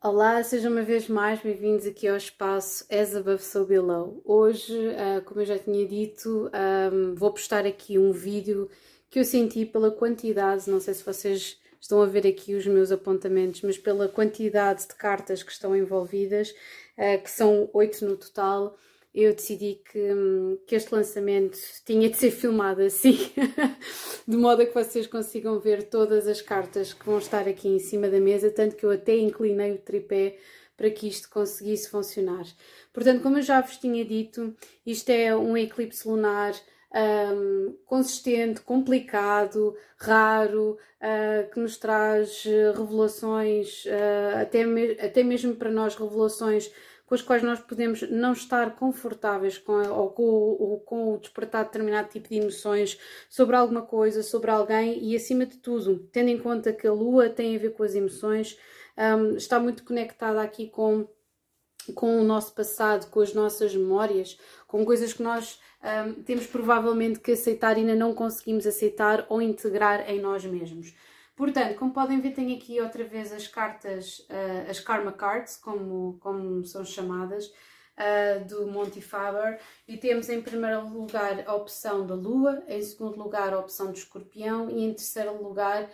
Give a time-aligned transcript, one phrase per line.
[0.00, 4.22] Olá, sejam uma vez mais bem-vindos aqui ao espaço As Above So Below.
[4.24, 6.48] Hoje, uh, como eu já tinha dito,
[6.92, 8.70] um, vou postar aqui um vídeo
[9.10, 12.92] que eu senti pela quantidade, não sei se vocês estão a ver aqui os meus
[12.92, 16.54] apontamentos, mas pela quantidade de cartas que estão envolvidas,
[16.96, 18.76] uh, que são oito no total,
[19.14, 20.08] eu decidi que,
[20.66, 23.18] que, este lançamento tinha de ser filmado assim,
[24.26, 27.78] de modo a que vocês consigam ver todas as cartas que vão estar aqui em
[27.78, 30.38] cima da mesa, tanto que eu até inclinei o tripé
[30.76, 32.44] para que isto conseguisse funcionar.
[32.92, 34.54] Portanto, como eu já vos tinha dito,
[34.86, 36.54] isto é um eclipse lunar
[36.94, 45.70] um, consistente, complicado, raro, uh, que nos traz revelações, uh, até, me até mesmo para
[45.70, 46.70] nós, revelações
[47.08, 51.64] com as quais nós podemos não estar confortáveis com, ou, com, ou com o despertar
[51.64, 53.00] de determinado tipo de emoções
[53.30, 57.30] sobre alguma coisa, sobre alguém e, acima de tudo, tendo em conta que a Lua
[57.30, 58.58] tem a ver com as emoções,
[58.98, 61.08] um, está muito conectada aqui com,
[61.94, 65.58] com o nosso passado, com as nossas memórias, com coisas que nós
[66.06, 70.94] um, temos provavelmente que aceitar e ainda não conseguimos aceitar ou integrar em nós mesmos.
[71.38, 76.18] Portanto, como podem ver, tenho aqui outra vez as cartas, uh, as Karma Cards, como,
[76.18, 79.60] como são chamadas, uh, do Monty Faber.
[79.86, 83.96] E temos em primeiro lugar a opção da Lua, em segundo lugar a opção do
[83.96, 85.88] Escorpião e em terceiro lugar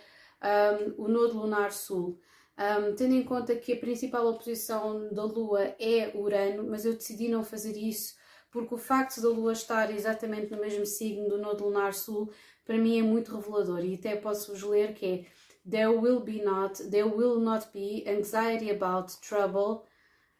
[0.97, 2.19] um, o Nodo Lunar Sul.
[2.57, 7.27] Um, tendo em conta que a principal oposição da Lua é Urano, mas eu decidi
[7.27, 8.15] não fazer isso
[8.55, 12.31] porque o facto da Lua estar exatamente no mesmo signo do Nodo Lunar Sul
[12.63, 15.25] para mim é muito revelador e até posso-vos ler que é
[15.65, 19.85] There will be not, there will not be anxiety about trouble.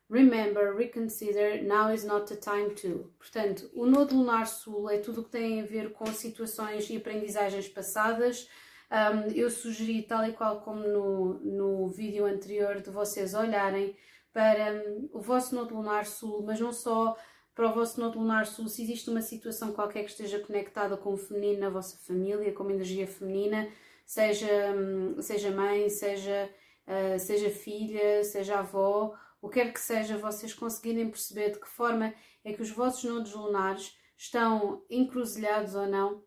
[0.07, 3.11] Remember, reconsider, now is not the time to.
[3.17, 6.97] Portanto, o Nodo Lunar Sul é tudo o que tem a ver com situações e
[6.97, 8.47] aprendizagens passadas.
[8.91, 13.95] Um, eu sugeri, tal e qual como no, no vídeo anterior, de vocês olharem
[14.31, 17.17] para um, o vosso Nodo Lunar Sul, mas não só
[17.55, 21.13] para o vosso nodo lunar sul, se existe uma situação qualquer que esteja conectada com
[21.13, 23.69] o feminino na vossa família, com uma energia feminina,
[24.05, 26.49] seja, hum, seja mãe, seja,
[26.88, 31.67] uh, seja filha, seja avó, o que quer que seja, vocês conseguirem perceber de que
[31.67, 32.13] forma
[32.44, 36.23] é que os vossos nodos lunares estão encruzilhados ou não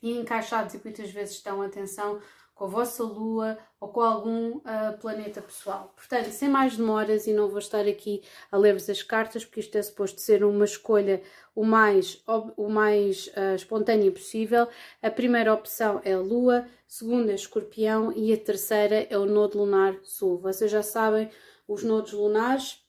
[0.00, 2.20] e encaixados e muitas vezes estão, atenção,
[2.58, 5.94] com a vossa lua ou com algum uh, planeta pessoal.
[5.94, 9.78] Portanto, sem mais demoras, e não vou estar aqui a ler-vos as cartas, porque isto
[9.78, 11.22] é suposto ser uma escolha
[11.54, 12.20] o mais,
[12.56, 14.66] o mais uh, espontânea possível.
[15.00, 19.24] A primeira opção é a Lua, a segunda é Escorpião e a terceira é o
[19.24, 20.38] Nodo Lunar Sul.
[20.38, 21.30] Vocês já sabem,
[21.68, 22.82] os nodos lunares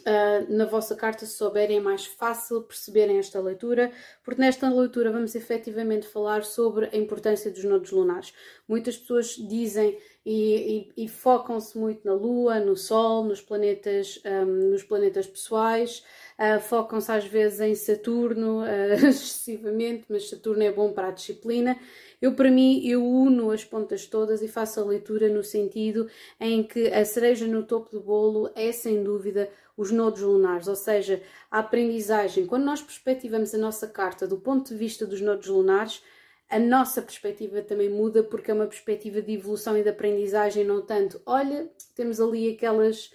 [0.00, 5.10] Uh, na vossa carta, se souberem, é mais fácil perceberem esta leitura, porque nesta leitura
[5.10, 8.32] vamos efetivamente falar sobre a importância dos nodos lunares.
[8.68, 14.70] Muitas pessoas dizem e, e, e focam-se muito na Lua, no Sol, nos planetas, um,
[14.70, 16.02] nos planetas pessoais,
[16.38, 21.78] uh, focam-se às vezes em Saturno uh, excessivamente, mas Saturno é bom para a disciplina.
[22.22, 26.08] Eu, para mim, eu uno as pontas todas e faço a leitura no sentido
[26.40, 30.76] em que a cereja no topo do bolo é, sem dúvida, os nodos lunares, ou
[30.76, 32.46] seja, a aprendizagem.
[32.46, 36.02] Quando nós perspectivamos a nossa carta do ponto de vista dos nodos lunares,
[36.48, 40.82] a nossa perspectiva também muda porque é uma perspectiva de evolução e de aprendizagem, não
[40.82, 43.10] tanto, olha, temos ali aquelas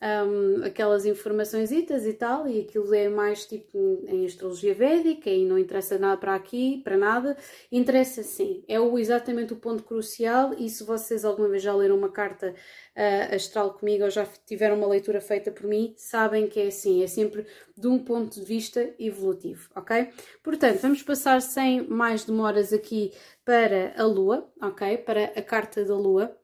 [0.00, 5.58] um, aquelas informações e tal, e aquilo é mais tipo em astrologia védica e não
[5.58, 7.36] interessa nada para aqui, para nada.
[7.70, 10.54] Interessa sim, é o, exatamente o ponto crucial.
[10.56, 12.54] E se vocês alguma vez já leram uma carta
[12.96, 17.02] uh, astral comigo ou já tiveram uma leitura feita por mim, sabem que é assim,
[17.02, 17.44] é sempre
[17.76, 20.10] de um ponto de vista evolutivo, ok?
[20.42, 23.12] Portanto, vamos passar sem mais demoras aqui
[23.44, 24.98] para a Lua, ok?
[24.98, 26.36] Para a carta da Lua.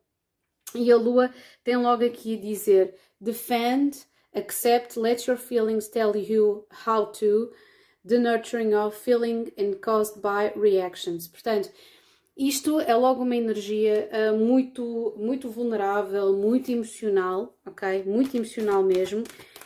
[0.74, 1.30] E a Lua
[1.62, 4.04] tem logo aqui a dizer defend,
[4.34, 7.50] accept, let your feelings tell you how to,
[8.04, 11.26] the nurturing of feeling and caused by reactions.
[11.26, 11.70] Portanto,
[12.36, 18.02] isto é logo uma energia uh, muito, muito vulnerável, muito emocional, ok?
[18.04, 19.24] Muito emocional mesmo.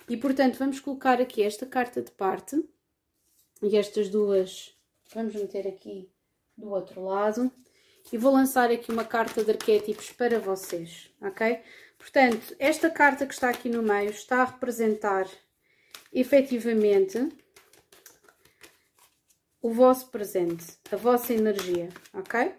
[0.09, 2.63] E portanto, vamos colocar aqui esta carta de parte
[3.63, 4.75] e estas duas
[5.15, 6.11] vamos meter aqui
[6.57, 7.51] do outro lado
[8.13, 11.61] e vou lançar aqui uma carta de arquétipos para vocês, ok?
[11.99, 15.29] Portanto, esta carta que está aqui no meio está a representar
[16.13, 17.29] efetivamente
[19.61, 22.55] o vosso presente, a vossa energia, ok?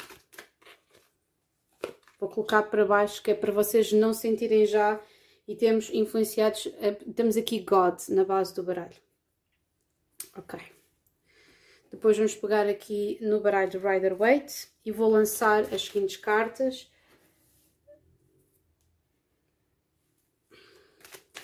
[2.20, 5.00] Vou colocar para baixo que é para vocês não sentirem já
[5.48, 8.98] e temos influenciados, eh, temos aqui God na base do baralho.
[10.36, 10.60] Ok.
[11.90, 16.89] Depois vamos pegar aqui no baralho Rider Waite e vou lançar as seguintes cartas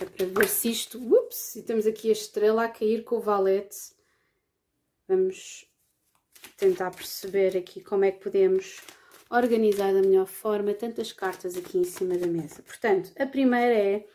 [0.01, 0.97] a ver se isto...
[0.97, 1.55] Ups!
[1.55, 3.93] E temos aqui a estrela a cair com o valete.
[5.07, 5.69] Vamos
[6.57, 8.81] tentar perceber aqui como é que podemos
[9.29, 12.61] organizar da melhor forma tantas cartas aqui em cima da mesa.
[12.61, 14.05] Portanto, a primeira é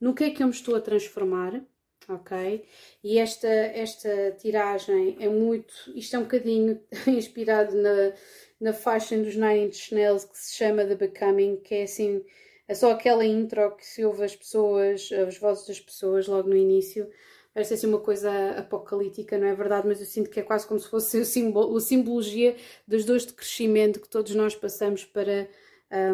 [0.00, 1.62] no que é que eu me estou a transformar,
[2.08, 2.64] ok?
[3.02, 8.12] E esta, esta tiragem é muito, isto é um bocadinho inspirado na,
[8.60, 12.24] na fashion dos Nine Inch Nails que se chama The Becoming, que é assim,
[12.70, 16.56] é só aquela intro que se ouve as pessoas, as vozes das pessoas logo no
[16.56, 17.10] início,
[17.52, 19.88] parece assim uma coisa apocalíptica, não é verdade?
[19.88, 22.54] Mas eu sinto que é quase como se fosse o simbolo, a simbologia
[22.86, 25.48] das dores de crescimento que todos nós passamos para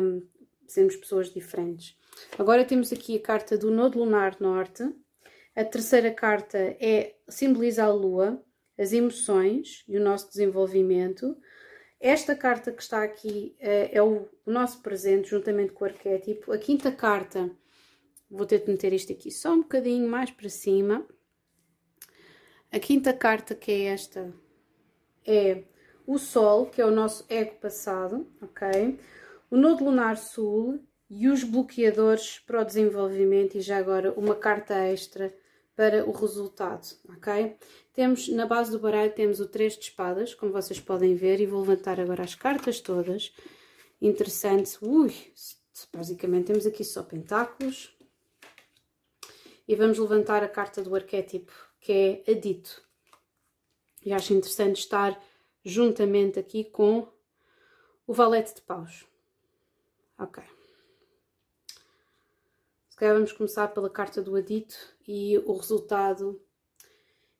[0.00, 0.22] um,
[0.66, 1.94] sermos pessoas diferentes.
[2.38, 4.82] Agora temos aqui a carta do Nodo Lunar Norte.
[5.54, 8.42] A terceira carta é simboliza a Lua,
[8.78, 11.36] as emoções e o nosso desenvolvimento.
[12.00, 16.52] Esta carta que está aqui é, é o nosso presente, juntamente com o arquétipo.
[16.52, 17.50] A quinta carta,
[18.30, 21.06] vou ter de meter isto aqui só um bocadinho mais para cima.
[22.70, 24.32] A quinta carta, que é esta,
[25.24, 25.62] é
[26.06, 28.98] o Sol, que é o nosso ego passado, ok?
[29.50, 34.74] O Nodo Lunar Sul e os bloqueadores para o desenvolvimento e já agora uma carta
[34.74, 35.34] extra
[35.76, 37.56] para o resultado, ok?
[37.92, 41.46] Temos, na base do baralho temos o 3 de espadas, como vocês podem ver, e
[41.46, 43.32] vou levantar agora as cartas todas.
[44.00, 45.14] Interessante, ui,
[45.92, 47.94] basicamente temos aqui só pentáculos.
[49.68, 52.82] E vamos levantar a carta do arquétipo que é adito.
[54.04, 55.20] E acho interessante estar
[55.64, 57.08] juntamente aqui com
[58.06, 59.04] o valete de paus.
[60.18, 60.55] Ok.
[62.96, 64.74] Se calhar vamos começar pela carta do adito
[65.06, 66.40] e o resultado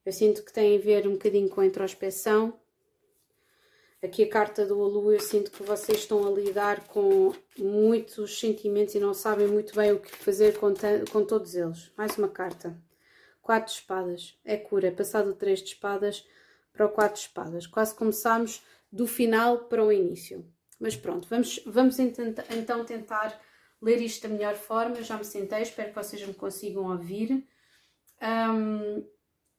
[0.05, 2.59] eu sinto que tem a ver um bocadinho com a introspeção.
[4.03, 8.93] Aqui a carta do Alu, eu sinto que vocês estão a lidar com muitos sentimentos
[8.93, 10.71] e não sabem muito bem o que fazer com,
[11.11, 11.91] com todos eles.
[11.97, 12.79] Mais uma carta.
[13.41, 14.39] 4 de espadas.
[14.45, 14.91] É cura.
[14.91, 16.23] Passado 3 de espadas
[16.71, 17.65] para o 4 de espadas.
[17.65, 18.61] Quase começamos
[18.91, 20.45] do final para o início.
[20.79, 23.46] Mas pronto, vamos, vamos então tentar
[23.81, 24.97] ler isto da melhor forma.
[24.97, 27.47] Eu já me sentei, espero que vocês me consigam ouvir.
[28.21, 29.05] Um,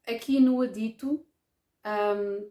[0.06, 1.24] aqui no adito,
[1.84, 2.50] um,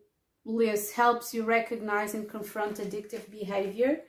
[0.58, 4.02] lê-se Helps you recognize and confront addictive behavior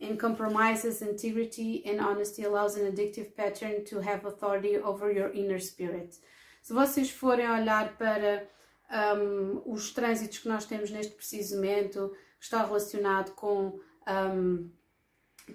[0.00, 5.58] and compromises integrity and honesty allows an addictive pattern to have authority over your inner
[5.58, 6.18] spirit.
[6.62, 8.46] Se vocês forem olhar para
[9.16, 14.70] um, os trânsitos que nós temos neste preciso momento, que está relacionado com, um,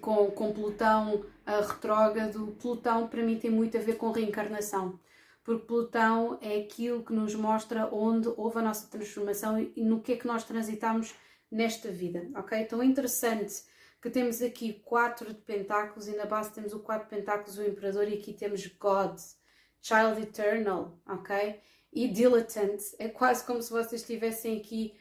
[0.00, 4.98] com, com Plutão uh, retrógrado, Plutão para mim tem muito a ver com reencarnação,
[5.42, 10.12] porque Plutão é aquilo que nos mostra onde houve a nossa transformação e no que
[10.12, 11.14] é que nós transitamos
[11.50, 12.58] nesta vida, ok?
[12.58, 13.62] Então é interessante
[14.04, 17.64] que temos aqui quatro de pentáculos e na base temos o quatro de pentáculos, o
[17.64, 19.18] imperador e aqui temos God,
[19.80, 21.60] Child Eternal, ok?
[21.90, 24.94] E Dilettante, é quase como se vocês tivessem aqui,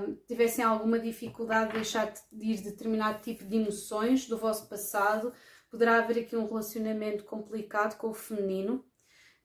[0.00, 5.32] um, tivessem alguma dificuldade de deixar de ir determinado tipo de emoções do vosso passado.
[5.70, 8.84] Poderá haver aqui um relacionamento complicado com o feminino,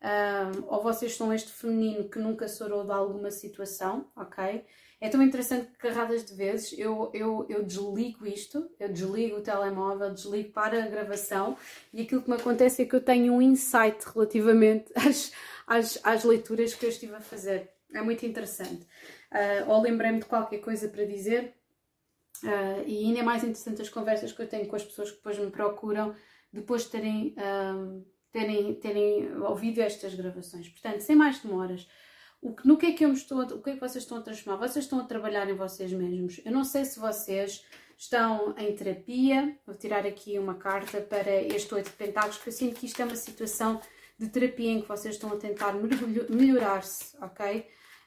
[0.04, 4.66] um, ou vocês são este feminino que nunca sorou de alguma situação, ok?
[5.00, 9.42] É tão interessante que carradas de vezes eu, eu, eu desligo isto, eu desligo o
[9.42, 11.58] telemóvel, desligo para a gravação
[11.94, 15.32] e aquilo que me acontece é que eu tenho um insight relativamente às,
[15.66, 17.70] às, às leituras que eu estive a fazer.
[17.94, 18.86] É muito interessante.
[19.32, 21.54] Uh, ou lembrei-me de qualquer coisa para dizer
[22.44, 25.18] uh, e ainda é mais interessante as conversas que eu tenho com as pessoas que
[25.18, 26.16] depois me procuram
[26.52, 30.70] depois de terem, uh, terem, terem ouvido estas gravações.
[30.70, 31.88] Portanto, sem mais demoras,
[32.42, 34.18] o que, no que é que eu me estou, o que é que vocês estão
[34.18, 34.68] a transformar?
[34.68, 36.42] Vocês estão a trabalhar em vocês mesmos.
[36.46, 37.66] Eu não sei se vocês
[37.98, 39.58] estão em terapia.
[39.66, 43.02] Vou tirar aqui uma carta para este oito de pentáculos, porque eu sinto que isto
[43.02, 43.80] é uma situação
[44.20, 45.74] de terapia em que vocês estão a tentar
[46.30, 47.66] melhorar-se, ok?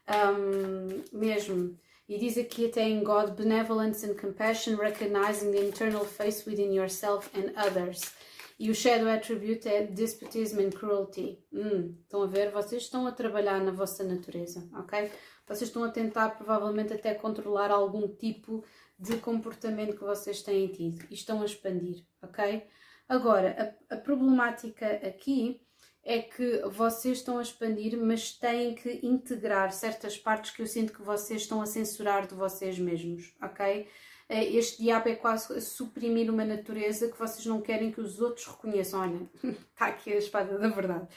[0.09, 1.79] Um, mesmo.
[2.09, 7.29] E diz aqui até em God, benevolence and compassion, recognizing the internal face within yourself
[7.37, 8.15] and others.
[8.59, 11.45] E o Shadow Attribute é Despotism and Cruelty.
[11.53, 12.51] Hum, estão a ver?
[12.53, 15.11] Vocês estão a trabalhar na vossa natureza, ok?
[15.47, 18.65] Vocês estão a tentar, provavelmente, até controlar algum tipo
[18.99, 22.67] de comportamento que vocês têm tido e estão a expandir, ok?
[23.09, 25.61] Agora, a, a problemática aqui
[26.09, 30.93] é que vocês estão a expandir, mas têm que integrar certas partes que eu sinto
[30.93, 33.89] que vocês estão a censurar de vocês mesmos, ok?
[34.29, 38.47] Eh, este diabo é quase suprimir uma natureza que vocês não querem que os outros
[38.47, 39.01] reconheçam.
[39.01, 41.09] Olha, está aqui a espada da verdade.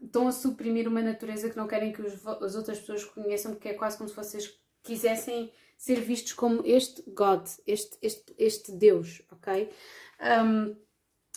[0.00, 3.70] Estão a suprimir uma natureza que não querem que os, as outras pessoas reconheçam, porque
[3.70, 9.22] é quase como se vocês quisessem ser vistos como este God, este, este, este Deus,
[9.32, 9.68] ok?
[10.20, 10.76] Um,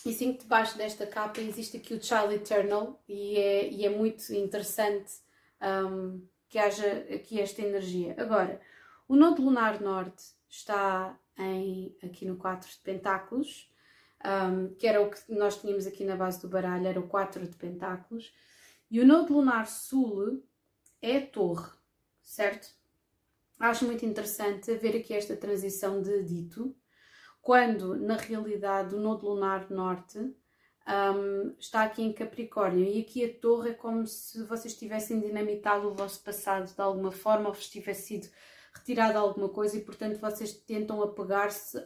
[0.06, 4.34] e sim debaixo desta capa existe aqui o Child Eternal e é, e é muito
[4.34, 5.14] interessante
[5.62, 8.16] um, que haja aqui esta energia.
[8.18, 8.60] Agora,
[9.08, 13.72] o Nodo Lunar Norte está em, aqui no 4 de Pentáculos,
[14.24, 17.48] um, que era o que nós tínhamos aqui na base do baralho, era o 4
[17.48, 18.34] de Pentáculos,
[18.90, 20.44] e o Nodo Lunar Sul
[21.02, 21.72] é a Torre,
[22.22, 22.70] certo?
[23.60, 26.76] Acho muito interessante ver aqui esta transição de dito,
[27.42, 30.20] quando na realidade o Nodo Lunar Norte
[30.88, 35.88] um, está aqui em Capricórnio e aqui a torre é como se vocês tivessem dinamitado
[35.88, 38.30] o vosso passado de alguma forma ou vos tivesse sido
[38.74, 41.84] retirado alguma coisa e portanto vocês tentam apegar-se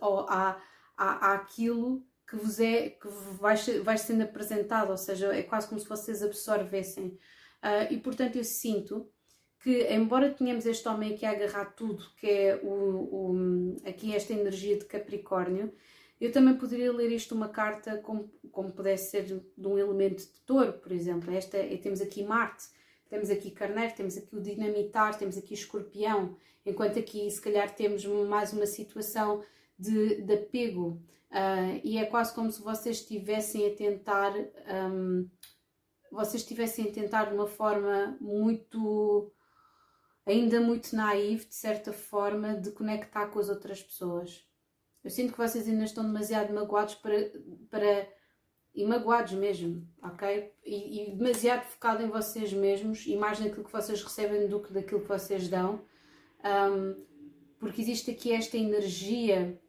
[0.97, 3.07] àquilo que vos é que
[3.39, 7.19] vai, vai sendo apresentado, ou seja, é quase como se vocês absorvessem.
[7.63, 9.12] Uh, e portanto eu sinto
[9.65, 14.31] que, embora tenhamos este homem aqui a agarrar tudo, que é o, o, aqui esta
[14.31, 15.74] energia de Capricórnio,
[16.22, 20.39] eu também poderia ler isto uma carta como, como pudesse ser de um elemento de
[20.45, 21.34] touro, por exemplo.
[21.34, 22.65] Esta, temos aqui Marte,
[23.10, 28.05] temos aqui Carneiro, temos aqui o Dinamitar, temos aqui Escorpião, enquanto aqui se calhar temos
[28.05, 29.43] mais uma situação
[29.79, 31.01] de, de apego.
[31.31, 34.31] Uh, e é quase como se vocês estivessem a tentar,
[34.91, 35.27] um,
[36.12, 39.34] vocês estivessem a tentar de uma forma muito,
[40.25, 44.44] ainda muito naive, de certa forma, de conectar com as outras pessoas.
[45.03, 47.32] Eu sinto que vocês ainda estão demasiado magoados para,
[47.70, 48.08] para
[48.74, 50.51] e magoados mesmo, ok?
[50.65, 54.74] E, e demasiado focado em vocês mesmos e mais naquilo que vocês recebem do que
[54.74, 55.86] daquilo que vocês dão,
[56.44, 57.05] um,
[57.58, 59.60] porque existe aqui esta energia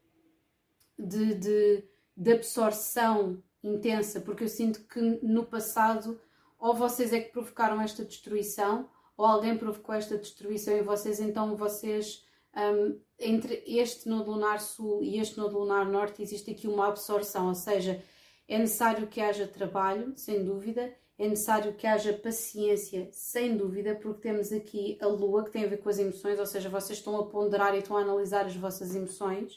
[0.98, 1.84] de, de,
[2.16, 6.20] de absorção intensa, porque eu sinto que no passado
[6.58, 11.56] ou vocês é que provocaram esta destruição ou alguém provocou esta destruição em vocês, então
[11.56, 12.25] vocês
[12.56, 17.49] um, entre este nodo lunar sul e este nodo lunar norte existe aqui uma absorção,
[17.49, 18.02] ou seja,
[18.49, 24.20] é necessário que haja trabalho, sem dúvida, é necessário que haja paciência, sem dúvida, porque
[24.20, 27.18] temos aqui a lua que tem a ver com as emoções, ou seja, vocês estão
[27.18, 29.54] a ponderar e estão a analisar as vossas emoções,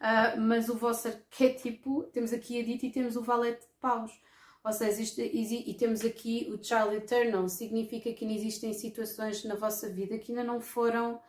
[0.00, 4.12] uh, mas o vosso arquétipo, temos aqui a Dita e temos o valete de paus.
[4.64, 9.54] Ou seja, e, e temos aqui o Child Eternal, significa que ainda existem situações na
[9.54, 11.20] vossa vida que ainda não foram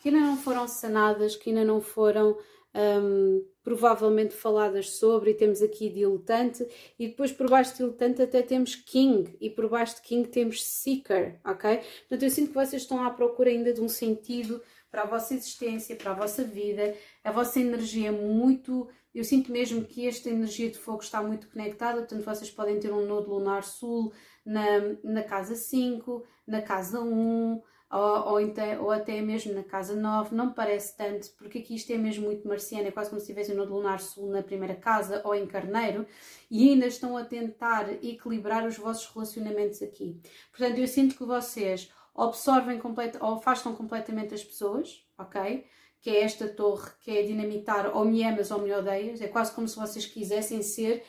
[0.00, 2.38] que ainda não foram sanadas, que ainda não foram
[2.74, 6.66] um, provavelmente faladas sobre, e temos aqui diletante,
[6.98, 10.64] e depois por baixo de diletante até temos King, e por baixo de King temos
[10.64, 11.80] Seeker, ok?
[12.00, 15.34] Portanto, eu sinto que vocês estão à procura ainda de um sentido para a vossa
[15.34, 18.88] existência, para a vossa vida, a vossa energia é muito.
[19.14, 22.92] Eu sinto mesmo que esta energia de fogo está muito conectada, portanto, vocês podem ter
[22.92, 24.12] um nodo lunar sul
[24.44, 29.96] na, na casa 5, na casa 1 ou, ou, então, ou até mesmo na casa
[29.96, 33.24] 9, não parece tanto, porque aqui isto é mesmo muito marciano, é quase como se
[33.24, 36.06] estivessem no lunar sul na primeira casa ou em carneiro,
[36.50, 40.20] e ainda estão a tentar equilibrar os vossos relacionamentos aqui.
[40.50, 41.90] Portanto, eu sinto que vocês
[42.22, 45.64] absorvem complet, ou afastam completamente as pessoas, ok?
[46.00, 49.52] Que é esta torre que é dinamitar ou me amas ou me odeias, é quase
[49.52, 51.04] como se vocês quisessem ser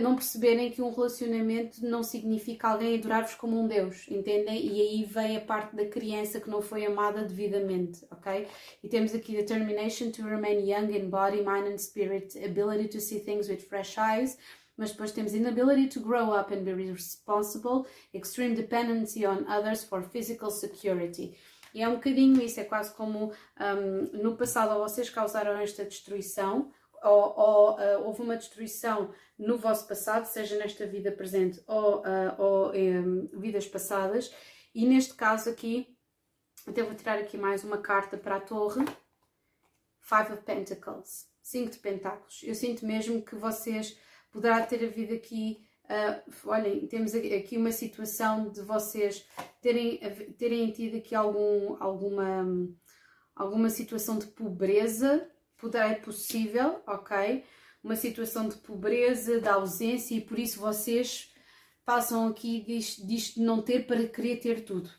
[0.00, 4.66] não perceberem que um relacionamento não significa alguém adorar-vos como um Deus, entendem?
[4.66, 8.48] E aí vem a parte da criança que não foi amada devidamente, ok?
[8.82, 13.20] E temos aqui determination to remain young in body, mind and spirit, ability to see
[13.20, 14.36] things with fresh eyes,
[14.76, 20.02] mas depois temos inability to grow up and be responsible, extreme dependency on others for
[20.02, 21.36] physical security.
[21.74, 26.70] E é um bocadinho isso, é quase como um, no passado vocês causaram esta destruição,
[27.02, 32.34] ou, ou uh, houve uma destruição no vosso passado, seja nesta vida presente ou, uh,
[32.38, 34.32] ou um, vidas passadas,
[34.74, 35.96] e neste caso aqui,
[36.66, 38.84] até vou tirar aqui mais uma carta para a torre,
[40.00, 42.40] Five of Pentacles, Cinco de Pentáculos.
[42.42, 43.98] Eu sinto mesmo que vocês
[44.32, 49.24] poderá ter havido aqui, uh, olhem, temos aqui uma situação de vocês
[49.60, 50.00] terem,
[50.36, 52.44] terem tido aqui algum, alguma,
[53.36, 55.30] alguma situação de pobreza
[55.62, 57.44] poderá é possível, ok?
[57.84, 61.32] Uma situação de pobreza, de ausência, e por isso vocês
[61.84, 64.90] passam aqui disto, de não ter para querer ter tudo.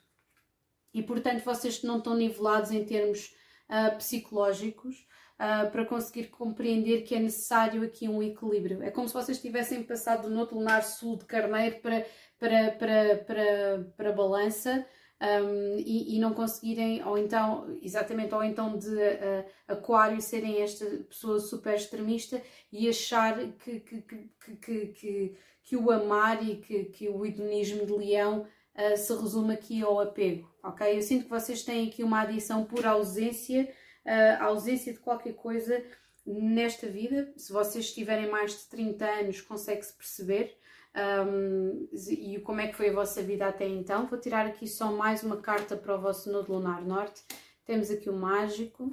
[0.93, 3.35] E portanto vocês não estão nivelados em termos
[3.69, 5.05] uh, psicológicos
[5.43, 8.81] uh, para conseguir compreender que é necessário aqui um equilíbrio.
[8.81, 12.05] É como se vocês tivessem passado do noto lunar sul de carneiro para,
[12.39, 14.85] para, para, para, para balança
[15.21, 20.85] um, e, e, não conseguirem, ou então, exatamente, ou então de uh, aquário serem esta
[21.07, 24.29] pessoa super extremista e achar que, que, que,
[24.61, 28.45] que, que, que o amar e que, que o hedonismo de leão
[28.75, 30.97] uh, se resume aqui ao apego, ok?
[30.97, 33.71] Eu sinto que vocês têm aqui uma adição por ausência,
[34.05, 35.83] uh, ausência de qualquer coisa
[36.25, 37.33] nesta vida.
[37.35, 40.57] Se vocês tiverem mais de 30 anos, consegue-se perceber.
[40.95, 44.05] Um, e como é que foi a vossa vida até então.
[44.05, 47.23] Vou tirar aqui só mais uma carta para o vosso Nodo Lunar Norte.
[47.65, 48.89] Temos aqui o Mágico,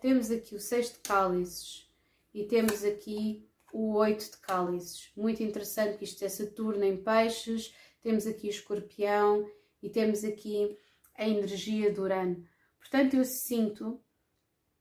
[0.00, 1.88] temos aqui o Seis de Cálices
[2.34, 5.10] e temos aqui o Oito de Cálices.
[5.16, 9.48] Muito interessante que isto é Saturno em Peixes, temos aqui o Escorpião
[9.82, 10.76] e temos aqui
[11.14, 12.44] a energia do Urano.
[12.78, 14.00] Portanto, eu sinto,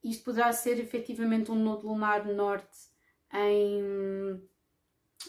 [0.03, 2.77] isto poderá ser efetivamente um Nodo Lunar Norte
[3.34, 4.50] em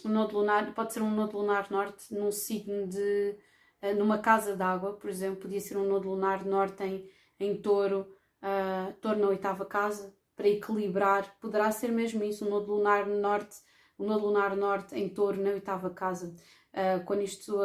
[0.05, 3.37] um nodo lunar, pode ser um nodo lunar norte num signo de
[3.83, 8.07] uh, numa casa d'água, por exemplo, podia ser um nodo lunar norte em, em touro,
[8.43, 13.57] uh, touro na oitava casa, para equilibrar, poderá ser mesmo isso, um nodo lunar norte,
[13.99, 16.35] um nodo lunar norte em touro na oitava casa.
[16.73, 17.61] Uh, quando isto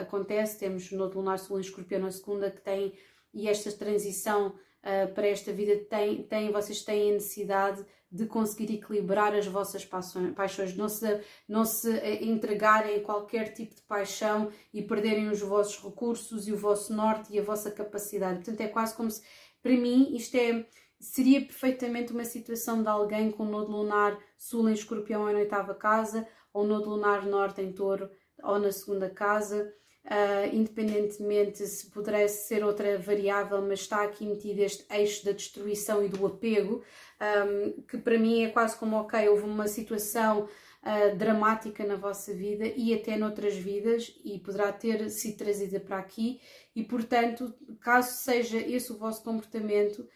[0.00, 2.96] acontece, temos o nodo lunar sul em escorpião na segunda, que tem,
[3.34, 4.54] e esta transição
[5.14, 5.76] para esta vida
[6.28, 11.90] tem, vocês têm a necessidade de conseguir equilibrar as vossas paixões, não se, não se
[11.98, 16.94] eh, entregarem a qualquer tipo de paixão e perderem os vossos recursos e o vosso
[16.94, 18.36] norte e a vossa capacidade.
[18.36, 19.22] Portanto, é quase como se,
[19.60, 20.64] para mim, isto é,
[21.00, 25.74] seria perfeitamente uma situação de alguém com o nodo lunar sul em escorpião em oitava
[25.74, 28.08] casa, ou nodo lunar norte em touro
[28.42, 29.74] ou na segunda casa
[30.06, 36.04] uh, independentemente se pudesse ser outra variável, mas está aqui metido este eixo da destruição
[36.04, 36.82] e do apego,
[37.20, 42.32] um, que para mim é quase como, ok, houve uma situação uh, dramática na vossa
[42.32, 46.40] vida e até noutras vidas e poderá ter sido trazida para aqui
[46.74, 50.06] e, portanto, caso seja esse o vosso comportamento,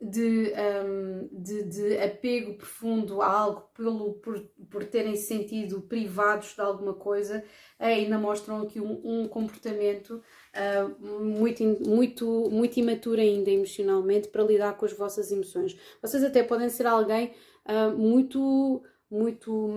[0.00, 0.52] de,
[0.84, 6.94] um, de, de, apego profundo a algo pelo, por, por terem sentido privados de alguma
[6.94, 7.42] coisa,
[7.78, 10.22] ainda mostram aqui um, um comportamento
[10.54, 15.78] uh, muito, muito, muito imaturo ainda emocionalmente para lidar com as vossas emoções.
[16.02, 17.32] Vocês até podem ser alguém
[17.64, 19.70] uh, muito, muito,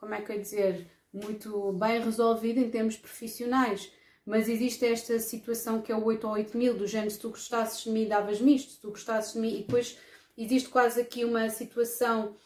[0.00, 3.92] como é que eu ia dizer, muito bem resolvido em termos profissionais,
[4.28, 7.30] mas existe esta situação que é o 8 ou 8 mil, do género, se tu
[7.30, 9.98] gostasses de mim, davas-me isto, se tu gostasses de mim, e depois
[10.36, 12.36] existe quase aqui uma situação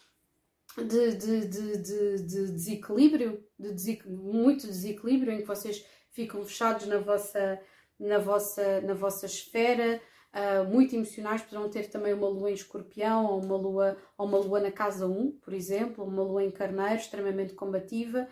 [0.76, 4.08] de, de, de, de desequilíbrio, de desequ...
[4.08, 7.60] muito desequilíbrio, em que vocês ficam fechados na vossa,
[7.98, 10.00] na vossa, na vossa esfera,
[10.32, 14.38] uh, muito emocionais, poderão ter também uma lua em escorpião, ou uma lua, ou uma
[14.38, 18.28] lua na casa 1, por exemplo, uma lua em carneiro, extremamente combativa,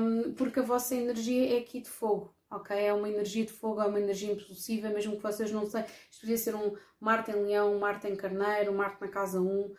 [0.00, 2.76] um, porque a vossa energia é aqui de fogo ok?
[2.76, 6.22] É uma energia de fogo, é uma energia impulsiva, mesmo que vocês não sei, isto
[6.22, 9.44] podia ser um Marte em Leão, um Marte em Carneiro, um Marte na Casa 1,
[9.44, 9.74] uh,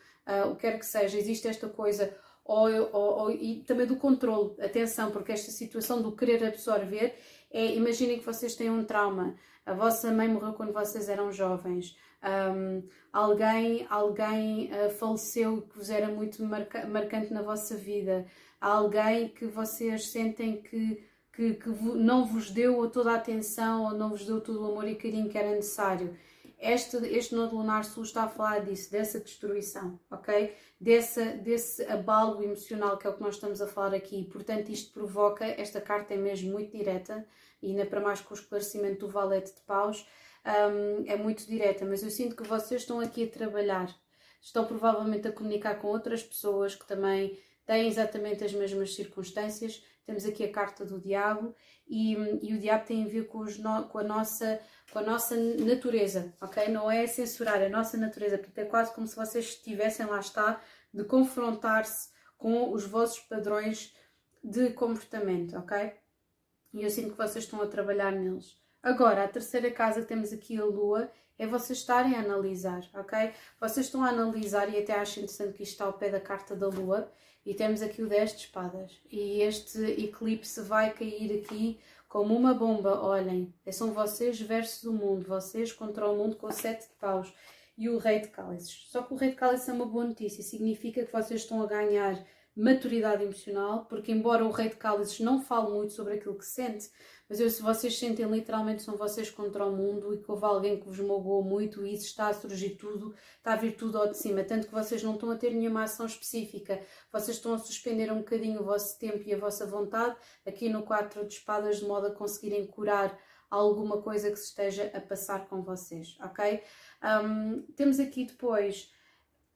[0.51, 4.55] o que quer que seja, existe esta coisa, ou, ou, ou, e também do controle,
[4.61, 7.15] atenção, porque esta situação do querer absorver
[7.51, 11.95] é, imaginem que vocês têm um trauma, a vossa mãe morreu quando vocês eram jovens,
[12.23, 18.25] um, alguém, alguém uh, faleceu que vos era muito marca marcante na vossa vida,
[18.59, 21.03] alguém que vocês sentem que
[21.33, 24.87] que, que não vos deu toda a atenção ou não vos deu todo o amor
[24.87, 26.17] e carinho que era necessário.
[26.59, 30.53] Este, este nodo lunar sul está a falar disso, dessa destruição, ok?
[30.79, 34.25] Dessa, desse abalo emocional que é o que nós estamos a falar aqui.
[34.25, 37.25] Portanto, isto provoca, esta carta é mesmo muito direta,
[37.61, 40.05] e ainda para mais com o esclarecimento do valete de paus,
[40.45, 43.95] um, é muito direta, mas eu sinto que vocês estão aqui a trabalhar,
[44.41, 50.25] estão provavelmente a comunicar com outras pessoas que também têm exatamente as mesmas circunstâncias, temos
[50.25, 51.55] aqui a carta do diabo
[51.87, 54.59] e, e o diabo tem a ver com, no, com, a nossa,
[54.91, 56.67] com a nossa natureza, ok?
[56.67, 60.19] Não é censurar, é a nossa natureza, porque é quase como se vocês estivessem, lá
[60.19, 60.61] está,
[60.93, 63.95] de confrontar-se com os vossos padrões
[64.43, 65.93] de comportamento, ok?
[66.73, 68.57] E eu sinto que vocês estão a trabalhar neles.
[68.83, 73.31] Agora, a terceira casa que temos aqui, a Lua, é vocês estarem a analisar, ok?
[73.59, 76.53] Vocês estão a analisar, e até acho interessante que isto está ao pé da carta
[76.53, 77.09] da Lua,
[77.45, 78.99] e temos aqui o 10 de espadas.
[79.09, 83.01] E este eclipse vai cair aqui como uma bomba.
[83.01, 87.33] Olhem, são vocês versus o mundo, vocês contra o mundo com 7 de paus.
[87.77, 88.85] E o rei de cálices.
[88.89, 91.65] Só que o rei de cálices é uma boa notícia, significa que vocês estão a
[91.65, 92.23] ganhar
[92.61, 96.89] maturidade emocional, porque embora o rei de cálices não fale muito sobre aquilo que sente,
[97.27, 100.79] mas eu, se vocês sentem literalmente são vocês contra o mundo e que houve alguém
[100.79, 104.07] que vos magoou muito e isso está a surgir tudo, está a vir tudo ao
[104.07, 106.79] de cima, tanto que vocês não estão a ter nenhuma ação específica,
[107.11, 110.83] vocês estão a suspender um bocadinho o vosso tempo e a vossa vontade aqui no
[110.83, 113.17] 4 de espadas de modo a conseguirem curar
[113.49, 116.61] alguma coisa que se esteja a passar com vocês, ok?
[117.03, 118.91] Um, temos aqui depois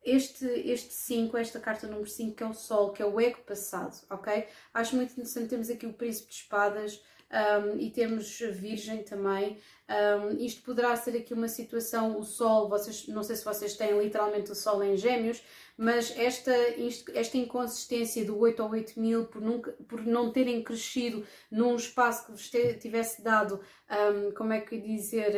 [0.06, 3.40] este, este 5, esta carta número 5, que é o Sol, que é o ego
[3.40, 4.48] passado, ok?
[4.74, 9.58] Acho muito interessante, temos aqui o Príncipe de Espadas, um, e temos Virgem também.
[9.90, 14.00] Um, isto poderá ser aqui uma situação, o Sol, vocês, não sei se vocês têm
[14.00, 15.44] literalmente o Sol em Gêmeos,
[15.78, 16.54] mas esta,
[17.14, 22.26] esta inconsistência do 8 ou 8 mil por, nunca, por não terem crescido num espaço
[22.26, 25.34] que vos tivesse dado, um, como é que dizer,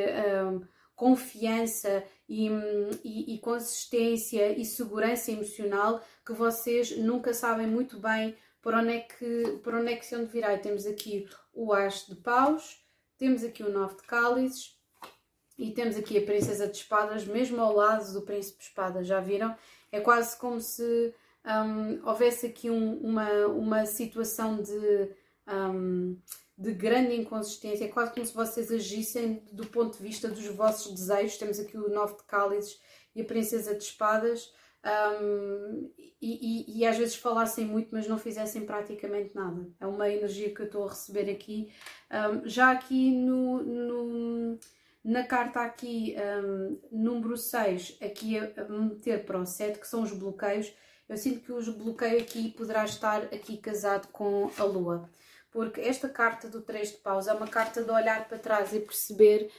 [0.96, 2.50] confiança e,
[3.04, 9.00] e, e, consistência e segurança emocional que vocês nunca sabem muito bem por onde é
[9.00, 10.54] que, por onde é que se onde virar.
[10.54, 12.84] E temos aqui o As de Paus,
[13.18, 14.78] temos aqui o Nove de Cálices
[15.58, 19.20] e temos aqui a Princesa de Espadas, mesmo ao lado do Príncipe de Espadas, já
[19.20, 19.56] viram?
[19.92, 21.14] É quase como se
[21.46, 25.16] um, houvesse aqui um, uma, uma situação de,
[25.48, 26.20] um,
[26.58, 30.94] de grande inconsistência, é quase como se vocês agissem do ponto de vista dos vossos
[30.94, 31.38] desejos.
[31.38, 32.80] Temos aqui o Nove de Cálices
[33.16, 34.52] e a Princesa de Espadas.
[35.22, 39.70] Um, e, e, e, às vezes falassem muito, mas não fizessem praticamente nada.
[39.80, 41.72] É uma energia que eu estou a receber aqui.
[42.12, 44.60] Um, já aqui no, no,
[45.04, 50.12] na carta aqui, um, número 6, aqui a, meter para o 7, que são os
[50.12, 50.74] bloqueios,
[51.08, 55.10] eu sinto que o bloqueio aqui poderá estar aqui casado com a Lua.
[55.58, 58.80] Porque esta carta do 3 de paus é uma carta de olhar para trás e
[58.80, 59.50] perceber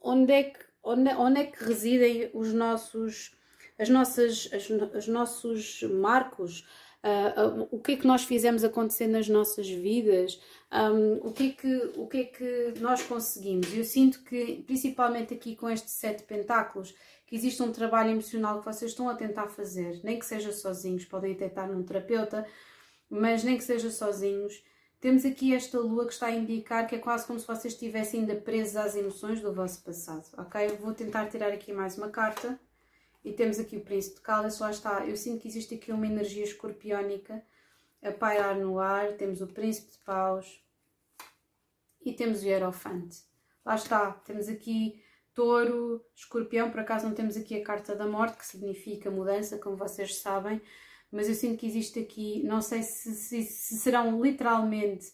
[0.00, 3.30] onde é que, onde, onde é que residem os nossos
[3.78, 6.66] as nossas, as, os nossos marcos,
[7.04, 10.40] uh, uh, o que é que nós fizemos acontecer nas nossas vidas,
[10.72, 13.72] um, o, que é que, o que é que nós conseguimos.
[13.72, 16.92] Eu sinto que, principalmente aqui com este sete pentáculos,
[17.24, 21.04] que existe um trabalho emocional que vocês estão a tentar fazer, nem que seja sozinhos,
[21.04, 22.44] podem até estar num terapeuta,
[23.08, 24.60] mas nem que seja sozinhos.
[25.06, 28.22] Temos aqui esta lua que está a indicar que é quase como se vocês estivessem
[28.22, 30.66] ainda presos às emoções do vosso passado, ok?
[30.66, 32.58] Eu vou tentar tirar aqui mais uma carta.
[33.24, 35.06] E temos aqui o príncipe de cálice, lá está.
[35.06, 37.40] Eu sinto que existe aqui uma energia escorpiónica
[38.02, 39.12] a pairar no ar.
[39.12, 40.60] Temos o príncipe de paus
[42.04, 43.22] e temos o hierofante.
[43.64, 45.00] Lá está, temos aqui
[45.32, 49.76] touro, escorpião, por acaso não temos aqui a carta da morte, que significa mudança, como
[49.76, 50.60] vocês sabem,
[51.10, 55.06] mas eu sinto que existe aqui, não sei se, se, se serão literalmente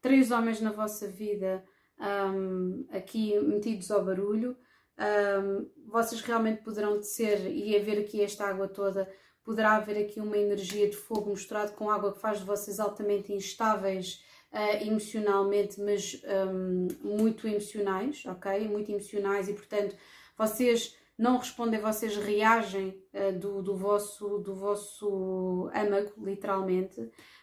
[0.00, 1.64] três homens na vossa vida
[2.00, 4.56] um, aqui metidos ao barulho,
[4.98, 9.10] um, vocês realmente poderão descer e haver aqui esta água toda,
[9.44, 13.32] poderá haver aqui uma energia de fogo misturado com água que faz de vocês altamente
[13.32, 18.68] instáveis uh, emocionalmente, mas um, muito emocionais, ok?
[18.68, 19.96] Muito emocionais e, portanto,
[20.36, 26.98] vocês não respondem, vocês reagem uh, do, do, vosso, do vosso âmago, literalmente.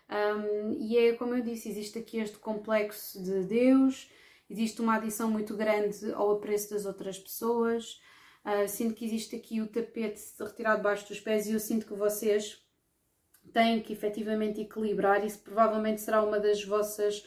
[0.09, 4.09] Um, e é como eu disse, existe aqui este complexo de Deus,
[4.49, 8.01] existe uma adição muito grande ao apreço das outras pessoas.
[8.43, 11.93] Uh, sinto que existe aqui o tapete retirado debaixo dos pés e eu sinto que
[11.93, 12.59] vocês
[13.53, 15.23] têm que efetivamente equilibrar.
[15.23, 17.23] Isso provavelmente será uma das vossas.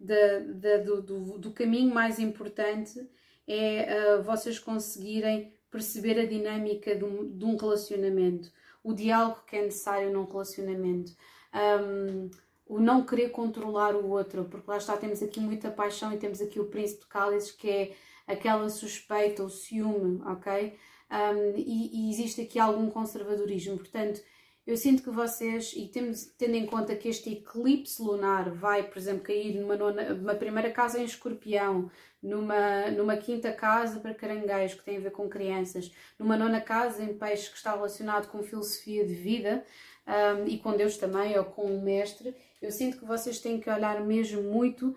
[0.00, 3.08] Do, do, do, caminho mais importante
[3.46, 8.52] é uh, vocês conseguirem perceber a dinâmica de um, de um, relacionamento,
[8.84, 11.16] o diálogo que é necessário num relacionamento.
[11.52, 12.30] Um,
[12.66, 16.40] o não querer controlar o outro, porque lá está, temos aqui muita paixão e temos
[16.40, 20.78] aqui o príncipe de cálices, que é aquela suspeita, o ciúme, ok?
[21.10, 24.22] Um, e, e, existe aqui algum conservadorismo, portanto,
[24.66, 28.96] eu sinto que vocês, e temos, tendo em conta que este eclipse lunar vai, por
[28.96, 31.90] exemplo, cair numa, nona, numa primeira casa em escorpião,
[32.22, 37.02] numa, numa quinta casa para caranguejos, que tem a ver com crianças, numa nona casa
[37.02, 39.64] em peixe, que está relacionado com filosofia de vida,
[40.06, 43.68] um, e com Deus também, ou com o Mestre, eu sinto que vocês têm que
[43.68, 44.94] olhar mesmo muito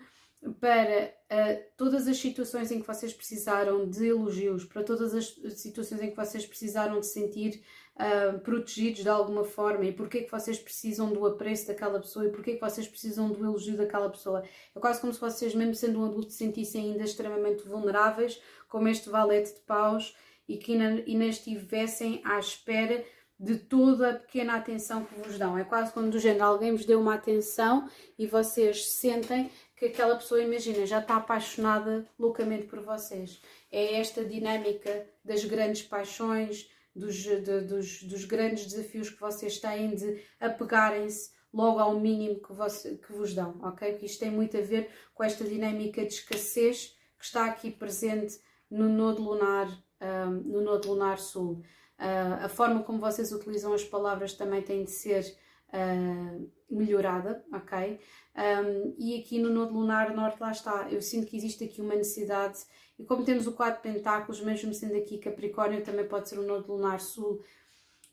[0.60, 6.00] para uh, todas as situações em que vocês precisaram de elogios, para todas as situações
[6.00, 7.62] em que vocês precisaram de sentir
[7.96, 12.26] uh, protegidos de alguma forma e porque é que vocês precisam do apreço daquela pessoa
[12.26, 14.42] e porque é que vocês precisam do elogio daquela pessoa.
[14.74, 18.88] É quase como se vocês, mesmo sendo um adulto, se sentissem ainda extremamente vulneráveis, como
[18.88, 20.16] este valete de paus,
[20.48, 23.04] e que ainda estivessem à espera
[23.38, 25.58] de toda a pequena atenção que vos dão.
[25.58, 30.16] É quase como do género, alguém vos deu uma atenção e vocês sentem que aquela
[30.16, 33.42] pessoa, imagina, já está apaixonada loucamente por vocês.
[33.70, 39.94] É esta dinâmica das grandes paixões, dos, de, dos, dos grandes desafios que vocês têm
[39.94, 43.92] de apegarem-se logo ao mínimo que, você, que vos dão, ok?
[43.92, 48.38] Porque isto tem muito a ver com esta dinâmica de escassez que está aqui presente
[48.70, 49.68] no nodo lunar,
[50.00, 51.62] um, no nodo lunar sul.
[51.98, 55.24] Uh, a forma como vocês utilizam as palavras também tem de ser
[55.68, 57.98] uh, melhorada, ok?
[58.36, 61.94] Um, e aqui no Nodo Lunar Norte, lá está, eu sinto que existe aqui uma
[61.94, 62.58] necessidade,
[62.98, 66.72] e como temos o quadro Pentáculos, mesmo sendo aqui Capricórnio, também pode ser o Nodo
[66.72, 67.42] Lunar Sul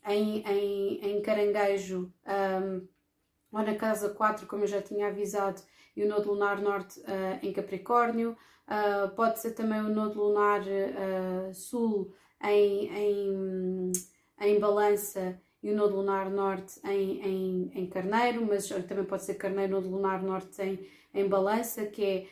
[0.06, 2.86] em, em, em Caranguejo, um,
[3.50, 5.62] ou na Casa 4, como eu já tinha avisado,
[5.96, 8.36] e o Nodo Lunar Norte uh, em Capricórnio.
[8.66, 13.92] Uh, pode ser também o Nodo Lunar uh, Sul em, em,
[14.40, 19.34] em Balança e o Nodo Lunar Norte em, em, em Carneiro, mas também pode ser
[19.34, 22.26] Carneiro, Nodo Lunar Norte em, em Balança, que é,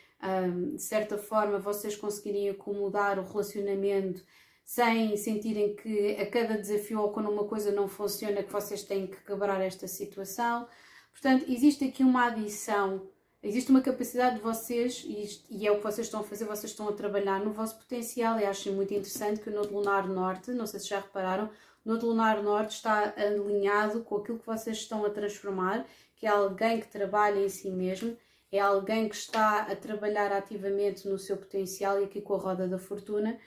[0.73, 4.23] de certa forma, vocês conseguirem acomodar o relacionamento
[4.65, 9.07] sem sentirem que a cada desafio ou quando uma coisa não funciona que vocês têm
[9.07, 10.67] que quebrar esta situação.
[11.11, 13.07] Portanto, existe aqui uma adição,
[13.41, 16.71] existe uma capacidade de vocês, e, e é o que vocês estão a fazer, vocês
[16.71, 18.39] estão a trabalhar no vosso potencial.
[18.39, 21.49] E acho muito interessante que o Nodo Lunar Norte, não sei se já repararam,
[21.85, 26.29] o Nodo Lunar Norte está alinhado com aquilo que vocês estão a transformar, que é
[26.29, 28.17] alguém que trabalha em si mesmo,
[28.53, 32.67] é alguém que está a trabalhar ativamente no seu potencial e aqui com a roda
[32.67, 33.37] da fortuna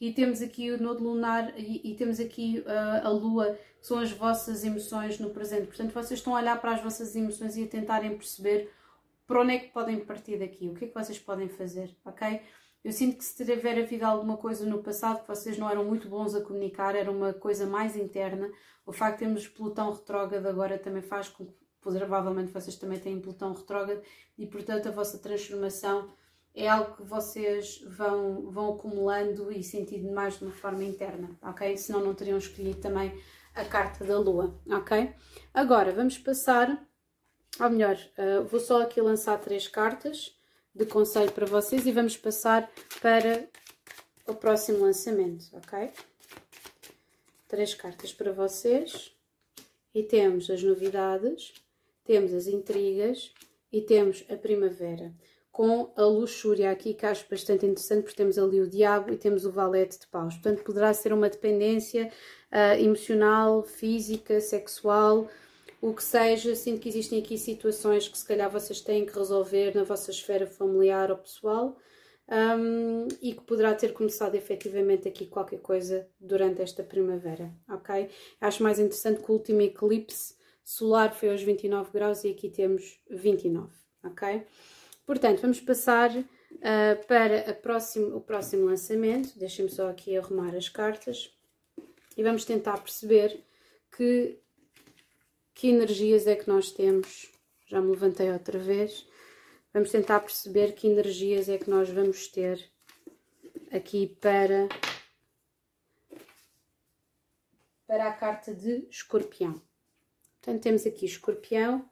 [0.00, 3.98] e temos aqui o nodo lunar e, e temos aqui uh, a lua, que são
[3.98, 5.66] as vossas emoções no presente.
[5.66, 8.70] Portanto, vocês estão a olhar para as vossas emoções e a tentarem perceber
[9.26, 12.40] para onde é que podem partir daqui, o que é que vocês podem fazer, ok?
[12.82, 16.08] Eu sinto que se tiver havido alguma coisa no passado que vocês não eram muito
[16.08, 18.50] bons a comunicar, era uma coisa mais interna.
[18.84, 23.20] O facto de termos Plutão retrógrado agora também faz com que provavelmente vocês também têm
[23.20, 24.02] Plutão retrógrado
[24.36, 26.10] e portanto a vossa transformação
[26.54, 31.76] é algo que vocês vão, vão acumulando e sentindo mais de uma forma interna, ok?
[31.76, 33.12] Senão não teriam escolhido também
[33.54, 35.12] a carta da Lua, ok?
[35.52, 36.86] Agora vamos passar,
[37.60, 40.36] ou melhor, uh, vou só aqui lançar três cartas
[40.74, 42.70] de conselho para vocês e vamos passar
[43.00, 43.48] para
[44.26, 45.92] o próximo lançamento, ok?
[47.48, 49.12] Três cartas para vocês
[49.94, 51.52] e temos as novidades,
[52.04, 53.32] temos as intrigas
[53.72, 55.12] e temos a primavera
[55.54, 59.46] com a luxúria aqui, que acho bastante interessante, porque temos ali o diabo e temos
[59.46, 60.34] o valete de paus.
[60.34, 62.10] Portanto, poderá ser uma dependência
[62.50, 65.28] uh, emocional, física, sexual,
[65.80, 66.56] o que seja.
[66.56, 70.44] Sinto que existem aqui situações que se calhar vocês têm que resolver na vossa esfera
[70.44, 71.76] familiar ou pessoal.
[72.26, 78.08] Um, e que poderá ter começado efetivamente aqui qualquer coisa durante esta primavera, ok?
[78.40, 82.98] Acho mais interessante que o último eclipse solar foi aos 29 graus e aqui temos
[83.10, 83.70] 29,
[84.02, 84.46] ok?
[85.06, 89.38] Portanto, vamos passar uh, para próximo, o próximo lançamento.
[89.38, 91.30] Deixem-me só aqui arrumar as cartas
[92.16, 93.44] e vamos tentar perceber
[93.94, 94.38] que,
[95.52, 97.30] que energias é que nós temos.
[97.66, 99.06] Já me levantei outra vez.
[99.74, 102.70] Vamos tentar perceber que energias é que nós vamos ter
[103.70, 104.68] aqui para,
[107.86, 109.60] para a carta de escorpião.
[110.44, 111.88] Portanto, temos aqui escorpião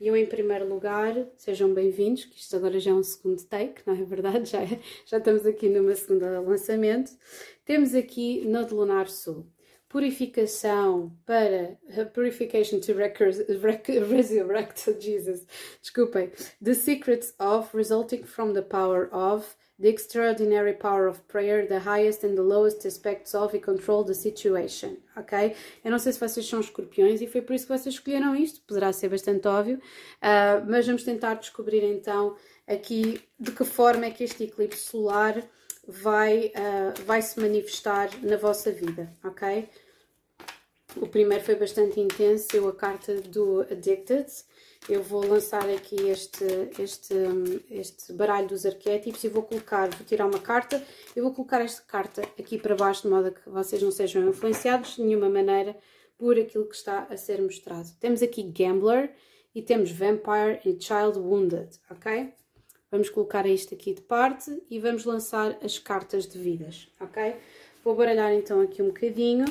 [0.00, 3.82] e eu, em primeiro lugar, sejam bem-vindos, que isto agora já é um segundo take,
[3.86, 4.48] não é verdade?
[4.48, 7.12] Já, é, já estamos aqui numa segunda lançamento.
[7.62, 9.46] Temos aqui Nodo Lunar Sul.
[9.86, 11.78] Purificação para
[12.14, 12.94] Purification to
[14.08, 15.46] Resurrect Jesus.
[15.82, 16.32] Desculpem.
[16.64, 19.46] The secrets of resulting from the power of
[19.80, 24.14] the extraordinary power of prayer, the highest and the lowest aspects of e control the
[24.14, 25.54] situation, ok?
[25.82, 28.60] Eu não sei se vocês são escorpiões e foi por isso que vocês escolheram isto,
[28.66, 34.10] poderá ser bastante óbvio, uh, mas vamos tentar descobrir então aqui de que forma é
[34.10, 35.42] que este eclipse solar
[35.88, 39.68] vai, uh, vai se manifestar na vossa vida, ok?
[40.96, 44.26] O primeiro foi bastante intenso, a carta do Addicted,
[44.88, 46.44] eu vou lançar aqui este,
[46.78, 47.14] este,
[47.70, 50.82] este baralho dos arquétipos e vou colocar, vou tirar uma carta,
[51.14, 54.28] eu vou colocar esta carta aqui para baixo, de modo a que vocês não sejam
[54.28, 55.76] influenciados de nenhuma maneira
[56.18, 57.88] por aquilo que está a ser mostrado.
[58.00, 59.14] Temos aqui Gambler
[59.54, 62.32] e temos Vampire e Child Wounded, ok?
[62.90, 67.36] Vamos colocar isto aqui de parte e vamos lançar as cartas de vidas, ok?
[67.84, 69.44] Vou baralhar então aqui um bocadinho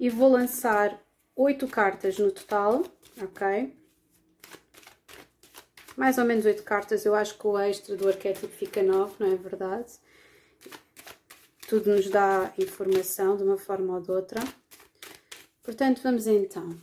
[0.00, 1.00] e vou lançar
[1.36, 2.82] oito cartas no total,
[3.22, 3.81] ok?
[5.96, 9.32] Mais ou menos 8 cartas, eu acho que o extra do arquétipo fica 9, não
[9.32, 9.92] é verdade?
[11.68, 14.40] Tudo nos dá informação de uma forma ou de outra.
[15.62, 16.76] Portanto, vamos então.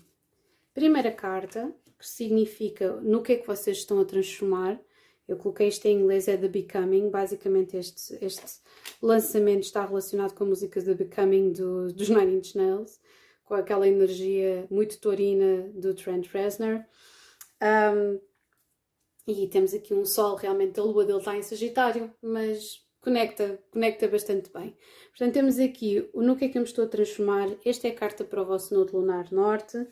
[0.74, 4.80] Primeira carta, que significa no que é que vocês estão a transformar.
[5.28, 7.10] Eu coloquei isto em inglês, é The Becoming.
[7.10, 8.62] Basicamente, este, este
[9.02, 13.00] lançamento está relacionado com a música The Becoming do, dos Nine Inch Nails,
[13.44, 16.84] com aquela energia muito taurina do Trent Reznor.
[17.62, 18.20] Um,
[19.32, 24.08] e temos aqui um Sol, realmente a Lua dele está em Sagitário, mas conecta, conecta
[24.08, 24.76] bastante bem.
[25.10, 27.50] Portanto, temos aqui o no que é que eu me estou a transformar.
[27.66, 29.88] Esta é a carta para o vosso Nodo Lunar Norte.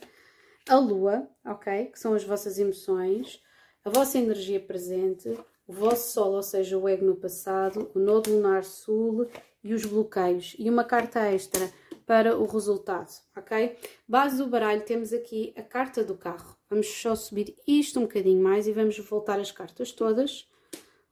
[0.68, 1.86] A Lua, ok?
[1.86, 3.42] Que são as vossas emoções,
[3.86, 5.30] a vossa energia presente,
[5.66, 9.28] o vosso Sol, ou seja, o ego no passado, o Nodo Lunar Sul
[9.64, 10.56] e os bloqueios.
[10.60, 11.72] E uma carta extra
[12.06, 13.78] para o resultado, ok?
[14.08, 18.42] Base do baralho temos aqui a carta do carro, Vamos só subir isto um bocadinho
[18.42, 20.48] mais e vamos voltar as cartas todas.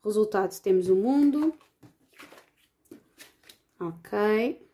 [0.04, 1.56] Resultado, temos o mundo.
[3.80, 4.66] Ok.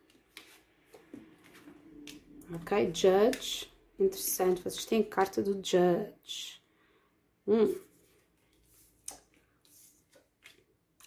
[2.54, 3.72] Ok, Judge.
[3.98, 6.60] Interessante, vocês têm carta do Judge.
[7.46, 7.74] Hum.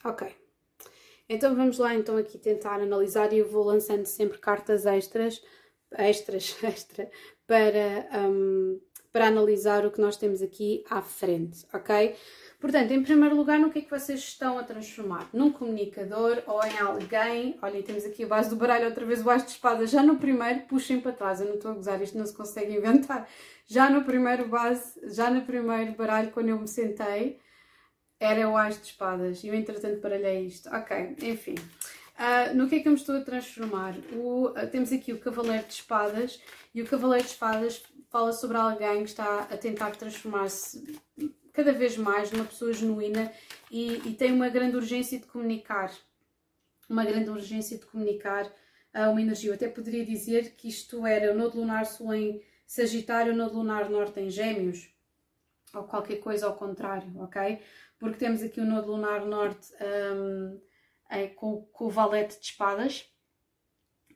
[0.04, 0.36] Ok.
[1.28, 5.44] Então vamos lá então aqui tentar analisar e eu vou lançando sempre cartas extras,
[5.92, 7.10] extras, extra,
[7.48, 8.80] para, um,
[9.16, 12.18] para analisar o que nós temos aqui à frente, ok?
[12.60, 15.30] Portanto, em primeiro lugar, no que é que vocês estão a transformar?
[15.32, 17.58] Num comunicador ou em alguém?
[17.62, 19.88] Olha, temos aqui a base do baralho, outra vez o as de espada.
[19.88, 21.40] Já no primeiro, puxem para trás.
[21.40, 23.26] Eu não estou a gozar, isto não se consegue inventar.
[23.66, 27.40] Já no primeiro base, já no primeiro baralho, quando eu me sentei,
[28.20, 29.46] era o as de espadas.
[29.46, 30.68] E eu, entretanto, baralhei isto.
[30.76, 31.56] Ok, enfim.
[32.20, 33.96] Uh, no que é que eu me estou a transformar?
[34.12, 36.42] O, uh, temos aqui o Cavaleiro de Espadas
[36.74, 37.82] e o Cavaleiro de Espadas
[38.16, 40.98] fala sobre alguém que está a tentar transformar-se
[41.52, 43.30] cada vez mais numa pessoa genuína
[43.70, 45.94] e, e, tem uma grande urgência de comunicar.
[46.90, 49.50] Uma grande urgência de comunicar uh, uma energia.
[49.50, 53.58] Eu até poderia dizer que isto era o Nodo Lunar Sul em Sagitário, o Nodo
[53.58, 54.90] Lunar Norte em Gêmeos,
[55.74, 57.62] ou qualquer coisa ao contrário, ok?
[58.00, 59.74] Porque temos aqui o Nodo Lunar Norte
[60.16, 60.62] um,
[61.10, 63.14] é, com, com o Valete de Espadas,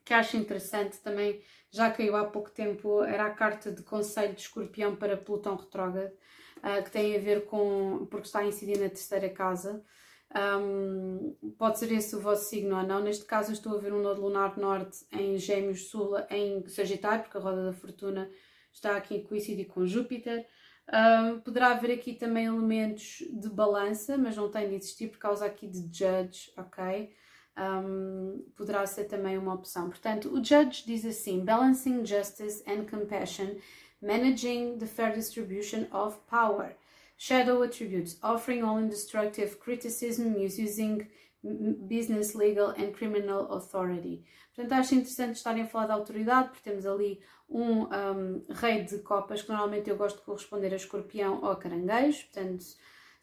[0.02, 4.40] que acho interessante também, já caiu há pouco tempo, era a carta de Conselho de
[4.40, 6.12] Escorpião para Plutão Retrógrado
[6.58, 8.06] uh, que tem a ver com.
[8.10, 9.84] porque está a incidir na terceira casa.
[10.32, 13.02] Um, pode ser esse o vosso signo ou não.
[13.02, 17.36] Neste caso, estou a ver um nodo lunar norte em Gêmeos Sul, em Sagitário, porque
[17.36, 18.30] a roda da fortuna
[18.72, 20.46] está aqui em coincidir com Júpiter.
[20.92, 25.46] Um, poderá haver aqui também elementos de balança, mas não tem de existir por causa
[25.46, 27.12] aqui de Judge, ok?
[27.58, 29.88] Um, poderá ser também uma opção.
[29.88, 33.56] Portanto, o Judge diz assim: Balancing Justice and Compassion
[34.02, 36.74] managing the fair distribution of power.
[37.16, 41.06] Shadow attributes, offering all indestructive criticism, misusing
[41.42, 44.24] business, legal and criminal authority.
[44.54, 48.98] Portanto, acho interessante estarem a falar da autoridade, porque temos ali um, um, rei de
[48.98, 52.64] copas, que normalmente eu gosto de corresponder a escorpião ou a caranguejo, portanto,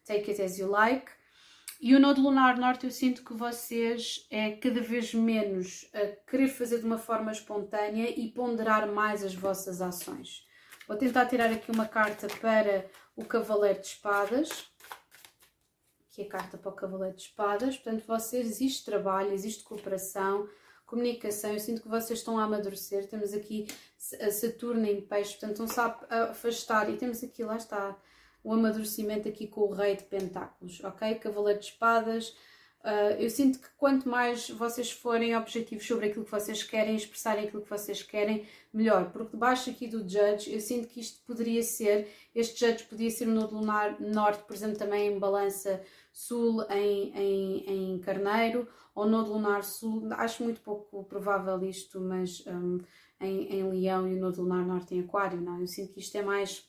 [0.05, 1.11] take it as you like.
[1.79, 6.47] E o Nodo Lunar Norte eu sinto que vocês é cada vez menos a querer
[6.47, 10.43] fazer de uma forma espontânea e ponderar mais as vossas ações.
[10.87, 12.85] Vou tentar tirar aqui uma carta para
[13.15, 14.71] o Cavaleiro de Espadas.
[16.09, 17.77] Aqui a carta para o Cavaleiro de Espadas.
[17.77, 20.49] Portanto, vocês, existe trabalho, existe cooperação,
[20.83, 21.51] comunicação.
[21.53, 23.07] Eu sinto que vocês estão a amadurecer.
[23.07, 23.67] Temos aqui
[24.19, 26.89] a Saturno em peixe, portanto, não sabe afastar.
[26.89, 27.95] E temos aqui, lá está,
[28.43, 31.15] o amadurecimento aqui com o Rei de Pentáculos, ok?
[31.15, 32.33] Cavaleiro de Espadas
[32.87, 37.45] Uh, eu sinto que quanto mais vocês forem objetivos sobre aquilo que vocês querem, expressarem
[37.45, 39.11] aquilo que vocês querem, melhor.
[39.11, 43.25] Porque debaixo aqui do Judge, eu sinto que isto poderia ser, este Judge podia ser
[43.25, 45.81] nodo lunar norte, por exemplo, também em balança
[46.13, 52.41] sul em, em, em carneiro, ou nodo lunar sul, acho muito pouco provável isto, mas
[52.47, 52.79] um,
[53.19, 55.59] em, em leão e o nodo lunar norte em aquário, não?
[55.59, 56.65] Eu sinto que isto é mais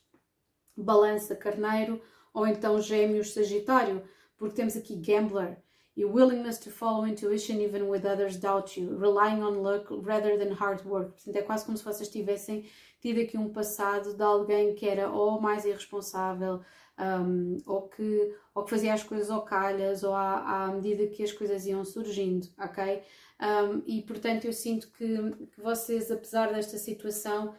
[0.82, 2.00] balança carneiro,
[2.32, 4.02] ou então gêmeos sagitário,
[4.36, 5.56] porque temos aqui gambler,
[5.96, 10.52] your willingness to follow intuition even with others doubt you, relying on luck rather than
[10.52, 11.12] hard work.
[11.14, 12.64] Portanto, é quase como se vocês tivessem
[13.00, 16.60] tido aqui um passado de alguém que era ou mais irresponsável,
[16.98, 21.22] um, ou, que, ou que fazia as coisas ao calhas, ou à, à medida que
[21.22, 23.02] as coisas iam surgindo, ok?
[23.40, 25.06] Um, e portanto eu sinto que,
[25.52, 27.54] que vocês, apesar desta situação,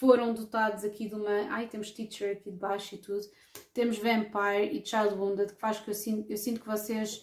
[0.00, 1.46] foram dotados aqui de uma.
[1.50, 3.20] Ai, temos teacher aqui de baixo e tudo.
[3.74, 7.22] Temos vampire e child wounded, que faz que eu sinto, eu sinto que vocês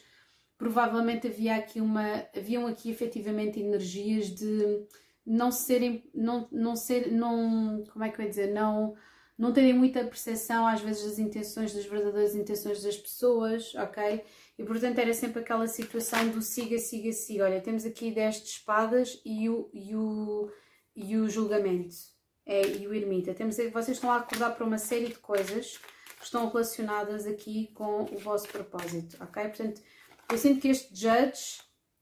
[0.60, 4.86] provavelmente havia aqui uma, haviam aqui efetivamente energias de
[5.26, 8.96] não serem, não, não ser, não, como é que eu ia dizer, não,
[9.36, 14.24] não terem muita percepção às vezes das intenções, das verdadeiras intenções das pessoas, ok?
[14.58, 17.46] E portanto era sempre aquela situação do siga, siga, siga.
[17.46, 20.52] Olha, temos aqui 10 de espadas e o, e o,
[20.96, 21.96] e o julgamento,
[22.48, 23.34] é, e o ermita.
[23.34, 25.78] Temos, vocês estão a acordar para uma série de coisas
[26.18, 29.44] que estão relacionadas aqui com o vosso propósito, ok?
[29.44, 29.82] Portanto,
[30.32, 31.62] eu sinto que este Judge,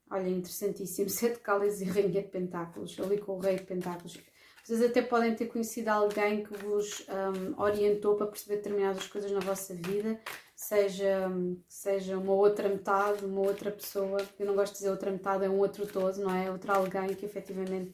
[0.09, 4.17] olha, interessantíssimo, Sete Cálices e Rainha de Pentáculos, ali com o Rei de Pentáculos.
[4.63, 9.39] Vocês até podem ter conhecido alguém que vos um, orientou para perceber determinadas coisas na
[9.39, 10.19] vossa vida,
[10.55, 11.29] seja,
[11.67, 14.17] seja uma outra metade, uma outra pessoa.
[14.39, 16.49] Eu não gosto de dizer outra metade, é um outro todo, não é?
[16.49, 17.93] Outro alguém que efetivamente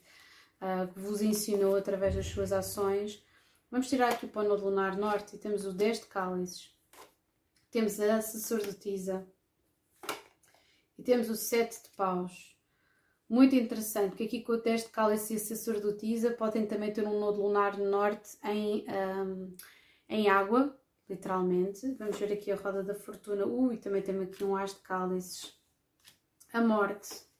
[0.62, 3.24] uh, vos ensinou através das suas ações.
[3.70, 6.74] Vamos tirar aqui o Nodo Lunar Norte e temos o 10 de cálices.
[7.70, 9.26] Temos a sacerdotisa,
[11.01, 12.55] e temos o sete de paus.
[13.28, 17.20] Muito interessante, porque aqui com o teste de cálice e sacerdotisa podem também ter um
[17.20, 19.55] nodo lunar norte em, um,
[20.07, 20.78] em água,
[21.09, 21.95] literalmente.
[21.95, 23.47] Vamos ver aqui a roda da fortuna.
[23.47, 25.59] Ui, também temos aqui um as de cálices.
[26.53, 27.31] A morte.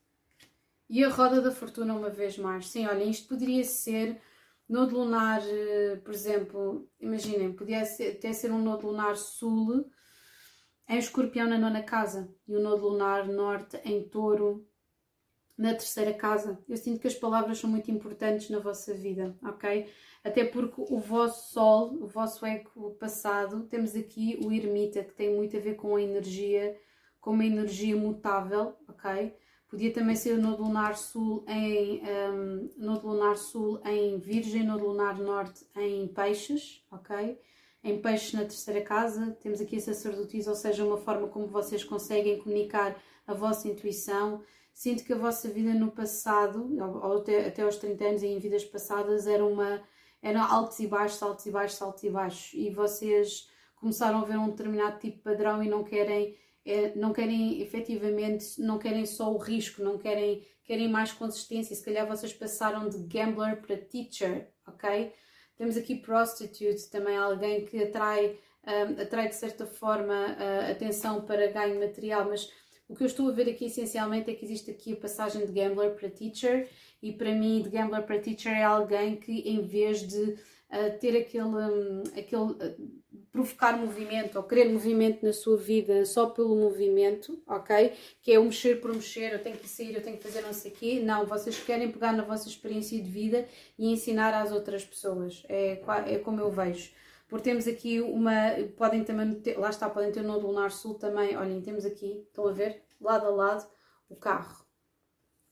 [0.92, 2.68] E a roda da fortuna uma vez mais.
[2.68, 4.22] Sim, olha, isto poderia ser
[4.68, 9.90] nodo lunar, eh, por exemplo, imaginem, podia até ser um nodo lunar sul
[10.90, 14.68] em escorpião na nona casa e o nodo lunar norte em touro
[15.58, 16.60] na terceira casa.
[16.68, 19.90] Eu sinto que as palavras são muito importantes na vossa vida, ok?
[20.26, 25.34] Até porque o vosso sol, o vosso eco passado, temos aqui o ermita, que tem
[25.34, 26.78] muito a ver com a energia,
[27.22, 29.34] com uma energia mutável, ok?
[29.72, 34.86] Podia também ser o nodo lunar sul em um, nodo lunar sul em Virgem, nodo
[34.86, 37.40] lunar norte em Peixes, ok?
[37.82, 41.86] Em Peixes na terceira casa, temos aqui a sacerdotisa, ou seja, uma forma como vocês
[41.86, 44.44] conseguem comunicar a vossa intuição.
[44.74, 48.40] Sinto que a vossa vida no passado, ou até, até aos 30 anos e em
[48.40, 49.82] vidas passadas, era uma
[50.22, 54.38] eram altos e baixos, altos e baixos, altos e baixos, e vocês começaram a ver
[54.38, 59.32] um determinado tipo de padrão e não querem, é, não querem efetivamente, não querem só
[59.34, 61.76] o risco, não querem, querem mais consistência.
[61.76, 65.14] Se calhar vocês passaram de gambler para teacher, ok?
[65.58, 70.36] Temos aqui prostitute, também alguém que atrai, um, atrai de certa forma
[70.70, 72.50] atenção para ganho material, mas
[72.92, 75.52] o que eu estou a ver aqui essencialmente é que existe aqui a passagem de
[75.54, 76.70] gambler para teacher
[77.02, 80.38] e para mim de gambler para teacher é alguém que em vez de
[81.00, 82.76] ter aquele, aquele
[83.32, 87.94] provocar movimento ou querer movimento na sua vida só pelo movimento, ok?
[88.22, 90.54] Que é o mexer por mexer, eu tenho que sair, eu tenho que fazer não
[90.54, 91.00] sei o quê.
[91.00, 93.48] Não, vocês querem pegar na vossa experiência de vida
[93.78, 95.44] e ensinar às outras pessoas.
[95.48, 96.92] É, é como eu vejo
[97.32, 98.34] porque temos aqui uma,
[98.76, 102.26] podem também, ter, lá está, podem ter o nodo lunar sul também, olhem, temos aqui,
[102.28, 103.66] estão a ver, lado a lado,
[104.10, 104.66] o carro.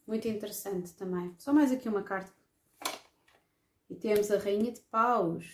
[0.06, 1.34] Muito interessante também.
[1.38, 2.39] Só mais aqui uma carta.
[3.90, 5.46] E temos a Rainha de Paus,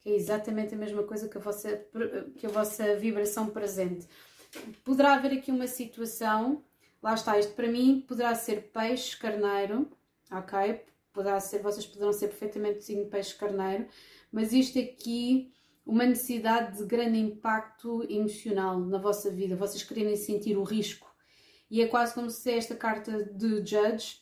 [0.00, 1.86] que é exatamente a mesma coisa que a vossa,
[2.36, 4.08] que a vossa vibração presente.
[4.82, 6.64] Poderá haver aqui uma situação,
[7.02, 9.90] lá está, isto para mim poderá ser peixe, carneiro,
[10.32, 10.84] ok?
[11.12, 13.86] Poderá ser, vocês poderão ser perfeitamente signo peixe, carneiro,
[14.32, 15.52] mas isto aqui,
[15.84, 21.10] uma necessidade de grande impacto emocional na vossa vida, vocês quererem sentir o risco.
[21.70, 24.20] E é quase como se esta carta de Judge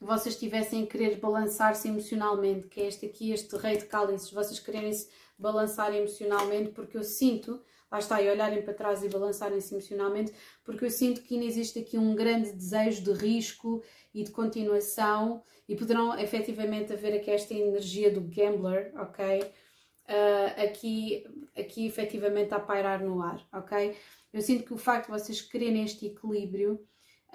[0.00, 4.60] vocês tivessem a querer balançar-se emocionalmente, que é este aqui, este rei de cálices, vocês
[4.60, 9.74] quererem se balançar emocionalmente, porque eu sinto, lá está, e olharem para trás e balançarem-se
[9.74, 10.32] emocionalmente,
[10.64, 13.82] porque eu sinto que ainda existe aqui um grande desejo de risco
[14.14, 19.42] e de continuação e poderão efetivamente haver aqui esta energia do gambler, ok?
[19.42, 21.24] Uh, aqui,
[21.56, 23.94] aqui efetivamente a pairar no ar, ok?
[24.32, 26.80] Eu sinto que o facto de vocês quererem este equilíbrio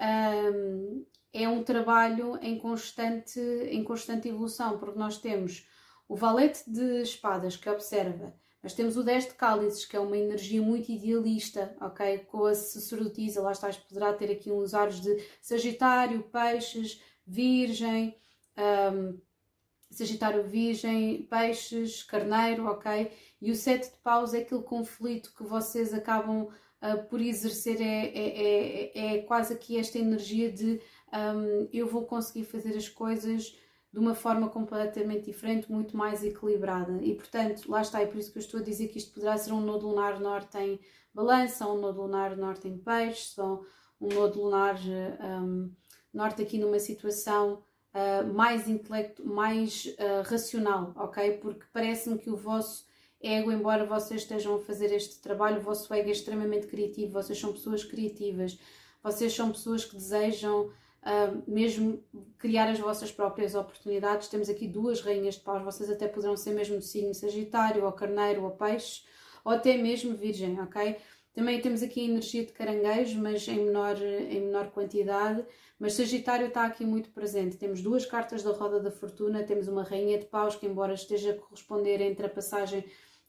[0.00, 1.04] um,
[1.34, 5.66] é um trabalho em constante, em constante evolução, porque nós temos
[6.08, 8.32] o valete de espadas que observa,
[8.62, 12.18] mas temos o 10 de cálices, que é uma energia muito idealista, ok?
[12.20, 18.16] Com a sacerdotisa, lá está, poderá ter aqui uns ares de Sagitário, Peixes, Virgem,
[18.56, 19.20] um,
[19.90, 23.10] Sagitário Virgem, Peixes, Carneiro, ok?
[23.40, 26.48] E o sete de paus é aquele conflito que vocês acabam
[26.84, 30.80] uh, por exercer, é, é, é, é, quase aqui esta energia de
[31.14, 33.56] um, eu vou conseguir fazer as coisas
[33.92, 36.98] de uma forma completamente diferente, muito mais equilibrada.
[37.00, 39.38] E portanto, lá está, é por isso que eu estou a dizer que isto poderá
[39.38, 40.80] ser um nodo lunar norte em
[41.14, 43.64] balança, um nodo lunar norte em peixe, ou
[44.00, 44.76] um nodo lunar
[45.40, 45.70] um,
[46.12, 47.62] norte aqui numa situação
[47.94, 51.38] uh, mais intelecto, mais uh, racional, ok?
[51.38, 52.84] Porque parece-me que o vosso
[53.22, 57.38] ego, embora vocês estejam a fazer este trabalho, o vosso ego é extremamente criativo, vocês
[57.38, 58.58] são pessoas criativas,
[59.02, 60.70] vocês são pessoas que desejam
[61.04, 62.02] uh, mesmo
[62.38, 64.28] criar as vossas próprias oportunidades.
[64.28, 67.92] Temos aqui duas rainhas de paus, vocês até poderão ser mesmo de signo Sagitário, ou
[67.92, 69.02] Carneiro, ou Peixe,
[69.44, 70.96] ou até mesmo Virgem, ok?
[71.34, 75.44] Também temos aqui a energia de caranguejo, mas em menor, em menor quantidade.
[75.80, 77.56] Mas Sagitário está aqui muito presente.
[77.56, 81.32] Temos duas cartas da roda da fortuna, temos uma rainha de paus, que embora esteja
[81.32, 82.84] a corresponder entre a passagem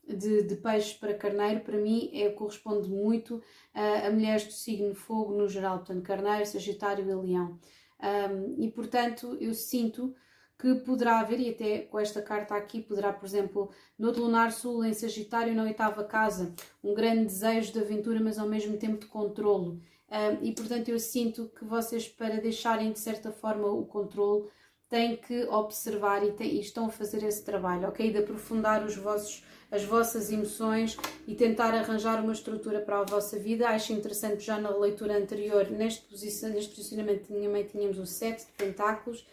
[0.08, 3.42] de, de peixes para carneiro, para mim é, corresponde muito
[3.74, 7.60] a, a mulheres do signo fogo no geral, portanto carneiro, Sagitário e Leão.
[8.02, 10.14] Um, e portanto eu sinto
[10.58, 14.86] que poderá haver, e até com esta carta aqui, poderá, por exemplo, no Lunar Sul,
[14.86, 16.54] em Sagitário, na oitava casa,
[16.84, 19.82] um grande desejo de aventura, mas ao mesmo tempo de controlo.
[20.10, 24.48] Um, e portanto, eu sinto que vocês, para deixarem de certa forma o controle,
[24.90, 28.12] têm que observar e, têm, e estão a fazer esse trabalho, ok?
[28.12, 33.38] De aprofundar os vossos as vossas emoções e tentar arranjar uma estrutura para a vossa
[33.38, 33.68] vida.
[33.68, 39.26] Acho interessante, já na leitura anterior, neste, posicionamento também tínhamos o 7 de pentáculos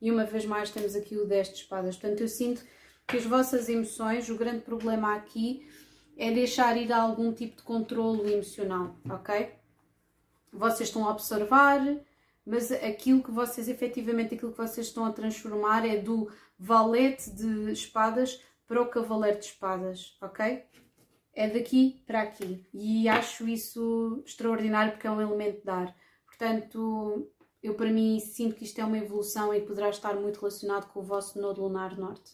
[0.00, 1.96] e uma vez mais temos aqui o 10 de espadas.
[1.96, 2.64] Portanto, eu sinto
[3.06, 5.68] que as vossas emoções, o grande problema aqui
[6.16, 9.50] é deixar ir algum tipo de controle emocional, ok?
[10.52, 11.80] Vocês estão a observar,
[12.50, 16.28] mas aquilo que vocês, efetivamente, aquilo que vocês estão a transformar é do
[16.58, 20.64] valete de espadas para o cavaleiro de espadas, ok?
[21.32, 22.66] É daqui para aqui.
[22.74, 25.96] E acho isso extraordinário porque é um elemento de ar.
[26.26, 27.30] Portanto,
[27.62, 30.98] eu para mim sinto que isto é uma evolução e poderá estar muito relacionado com
[30.98, 32.32] o vosso nodo lunar norte.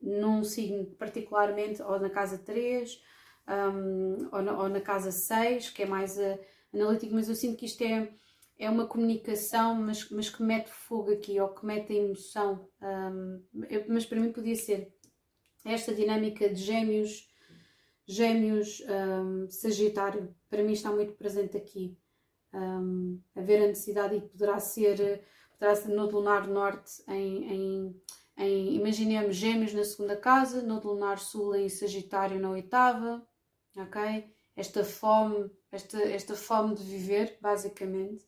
[0.00, 3.02] Num signo particularmente, ou na casa 3,
[3.48, 6.38] um, ou, na, ou, na, casa 6, que é mais uh,
[6.72, 8.12] analítico, mas eu sinto que isto é,
[8.58, 12.68] é uma comunicação, mas, mas que mete fogo aqui, ou que mete a emoção.
[12.80, 14.94] Um, eu, mas para mim podia ser
[15.64, 17.28] esta dinâmica de gêmeos,
[18.06, 21.96] gêmeos, um, sagitário, para mim está muito presente aqui
[22.54, 28.02] um, haver a necessidade e poderá ser, poderá ser no lunar norte em, em,
[28.36, 33.26] em, imaginemos gêmeos na segunda casa, no lunar sul em sagitário na oitava,
[33.76, 34.32] ok?
[34.56, 38.24] Esta fome, esta, esta fome de viver, basicamente.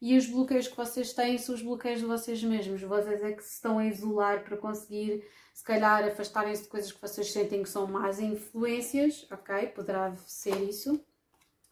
[0.00, 2.80] E os bloqueios que vocês têm são os bloqueios de vocês mesmos.
[2.82, 5.22] Vocês é que se estão a isolar para conseguir,
[5.52, 9.66] se calhar, afastarem-se de coisas que vocês sentem que são más influências, ok?
[9.68, 11.04] Poderá ser isso.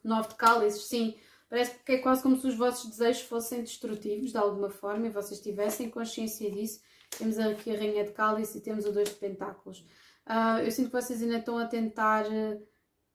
[0.05, 1.17] Nove de cálices, sim,
[1.49, 5.11] Parece que é quase como se os vossos desejos fossem destrutivos de alguma forma e
[5.11, 6.81] vocês tivessem consciência disso.
[7.17, 9.79] Temos aqui a Rainha de Cálice e temos o Dois de Pentáculos.
[10.27, 12.63] Uh, eu sinto que vocês ainda estão a tentar uh,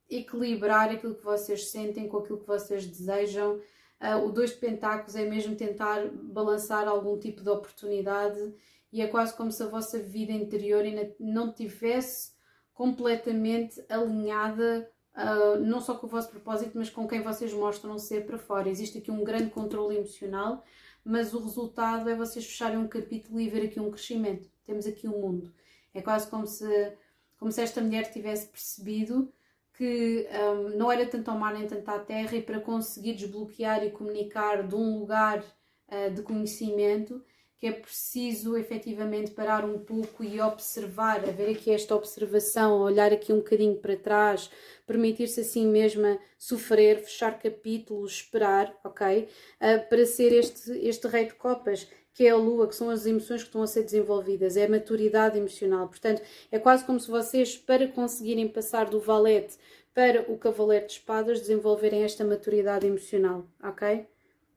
[0.09, 3.61] equilibrar aquilo que vocês sentem com aquilo que vocês desejam.
[4.03, 8.53] Uh, o Dois de Pentáculos é mesmo tentar balançar algum tipo de oportunidade
[8.91, 12.33] e é quase como se a vossa vida interior ainda não tivesse
[12.73, 18.25] completamente alinhada uh, não só com o vosso propósito, mas com quem vocês mostram ser
[18.25, 18.69] para fora.
[18.69, 20.65] Existe aqui um grande controle emocional,
[21.05, 24.49] mas o resultado é vocês fecharem um capítulo e ver aqui um crescimento.
[24.65, 25.53] Temos aqui um mundo.
[25.93, 26.93] É quase como se,
[27.37, 29.31] como se esta mulher tivesse percebido
[29.73, 33.83] que um, não era tanto ao mar nem tanto à terra, e para conseguir desbloquear
[33.83, 37.23] e comunicar de um lugar uh, de conhecimento,
[37.57, 43.31] que é preciso efetivamente parar um pouco e observar, haver aqui esta observação, olhar aqui
[43.31, 44.51] um bocadinho para trás,
[44.85, 49.29] permitir-se assim mesma sofrer, fechar capítulos, esperar, ok?
[49.61, 53.05] Uh, para ser este, este rei de copas, que é a lua, que são as
[53.05, 55.87] emoções que estão a ser desenvolvidas, é a maturidade emocional.
[55.87, 59.57] Portanto, é quase como se vocês, para conseguirem passar do valete
[59.93, 64.05] para o cavaleiro de espadas, desenvolverem esta maturidade emocional, ok?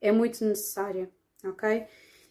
[0.00, 1.10] É muito necessária,
[1.44, 1.86] ok?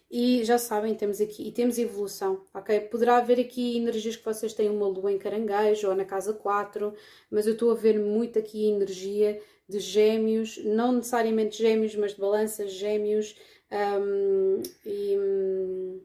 [0.08, 2.80] E já sabem, temos aqui, e temos evolução, ok?
[2.80, 6.94] Poderá haver aqui energias que vocês têm uma lua em caranguejo ou na casa 4,
[7.30, 12.20] mas eu estou a ver muito aqui energia de gêmeos, não necessariamente gêmeos, mas de
[12.20, 13.36] balanças gêmeos
[13.70, 16.02] um, e um,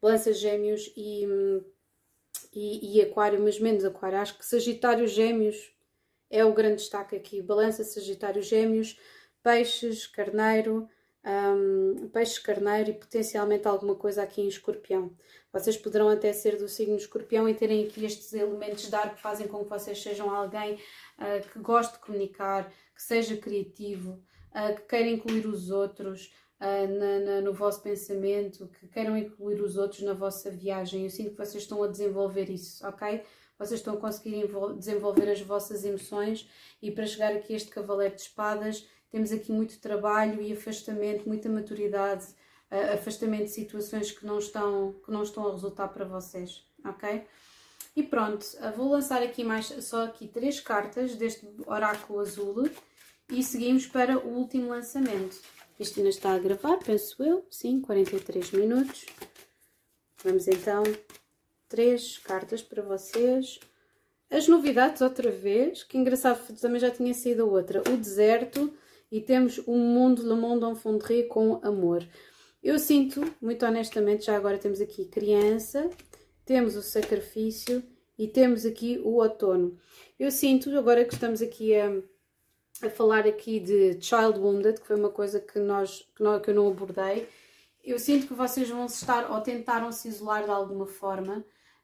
[0.00, 1.26] balanças gêmeos e,
[2.52, 4.18] e, e, aquário, mas menos aquário.
[4.18, 5.72] Acho que Sagitário Gêmeos
[6.30, 7.42] é o grande destaque aqui.
[7.42, 8.98] Balança Sagitário Gêmeos,
[9.42, 10.88] Peixes, Carneiro,
[11.24, 15.14] um, peixe carneiro e potencialmente alguma coisa aqui em escorpião.
[15.52, 19.20] Vocês poderão até ser do signo escorpião e terem aqui estes elementos de ar que
[19.20, 24.74] fazem com que vocês sejam alguém uh, que goste de comunicar, que seja criativo, uh,
[24.74, 26.32] que queira incluir os outros
[26.62, 31.02] uh, na, na, no vosso pensamento, que queiram incluir os outros na vossa viagem.
[31.04, 33.22] Eu sinto que vocês estão a desenvolver isso, ok?
[33.58, 36.48] Vocês estão a conseguir desenvolver as vossas emoções
[36.80, 41.28] e para chegar aqui a este cavaleiro de espadas temos aqui muito trabalho e afastamento,
[41.28, 42.24] muita maturidade,
[42.70, 47.22] uh, afastamento de situações que não, estão, que não estão a resultar para vocês, ok?
[47.94, 52.70] E pronto, uh, vou lançar aqui mais, só aqui três cartas deste oráculo azul
[53.30, 55.38] e seguimos para o último lançamento.
[55.78, 59.06] Isto ainda está a gravar, penso eu, sim, 43 minutos.
[60.22, 60.82] Vamos então,
[61.68, 63.58] três cartas para vocês.
[64.30, 67.80] As novidades outra vez, que engraçado, também já tinha sido outra.
[67.80, 68.72] O deserto,
[69.10, 72.02] e temos o mundo, le monde en com amor.
[72.62, 75.90] Eu sinto, muito honestamente, já agora temos aqui criança,
[76.46, 77.82] temos o sacrifício
[78.16, 79.76] e temos aqui o outono.
[80.18, 81.92] Eu sinto, agora que estamos aqui a,
[82.88, 86.50] a falar aqui de Child Wounded, que foi uma coisa que, nós, que, nós, que
[86.50, 87.28] eu não abordei,
[87.82, 91.38] eu sinto que vocês vão estar ou tentaram se isolar de alguma forma,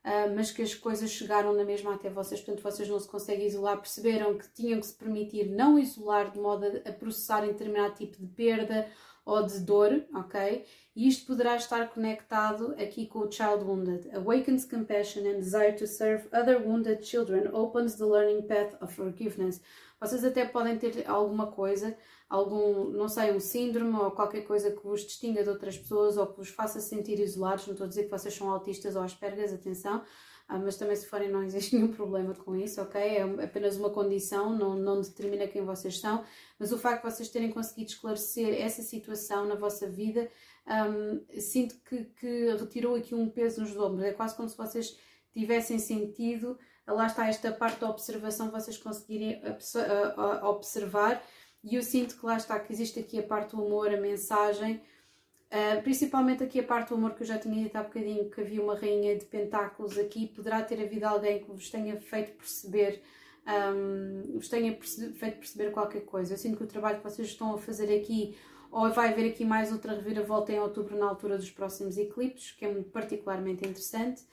[0.05, 3.47] uh, mas que as coisas chegaram na mesma até vocês, portanto vocês não se conseguem
[3.47, 7.95] isolar, perceberam que tinham que se permitir não isolar de modo a, a processarem determinado
[7.95, 8.87] tipo de perda
[9.29, 10.65] ou de dor, ok?
[10.97, 14.11] E isto poderá estar conectado aqui com o Child Wounded.
[14.17, 19.61] Awakens compassion and desire to serve other wounded children, opens the learning path of forgiveness.
[20.01, 21.97] Vocês até podem ter alguma coisa
[22.29, 26.27] algum, não sei, um síndrome ou qualquer coisa que vos distinga de outras pessoas ou
[26.27, 27.67] que vos faça sentir isolados.
[27.67, 30.03] Não estou a dizer que vocês são autistas ou aspergas, atenção,
[30.47, 33.01] ah, mas também se forem não existe nenhum problema com isso, ok?
[33.01, 36.23] É apenas uma condição, não, não determina quem vocês são,
[36.59, 40.31] mas o facto de vocês terem conseguido esclarecer essa situação na vossa vida,
[40.67, 44.99] um, sinto que, que retirou aqui um peso nos ombros, é quase como se vocês
[45.33, 46.59] tivessem sentido,
[46.89, 49.41] lá está esta parte da observação, vocês conseguirem
[50.43, 51.23] observar,
[51.63, 54.81] e eu sinto que lá está, que existe aqui a parte do humor, a mensagem,
[55.49, 58.39] Uh, principalmente aqui a parte do amor que eu já tinha dito há bocadinho, que
[58.39, 63.01] havia uma rainha de pentáculos aqui, poderá ter havido alguém que vos tenha feito perceber,
[63.47, 66.35] um, vos tenha feito perceber qualquer coisa.
[66.35, 68.37] Eu sinto que o trabalho que vocês estão a fazer aqui,
[68.71, 72.67] ou vai haver aqui mais outra reviravolta em outubro na altura dos próximos eclipses, que
[72.67, 74.25] é particularmente interessante.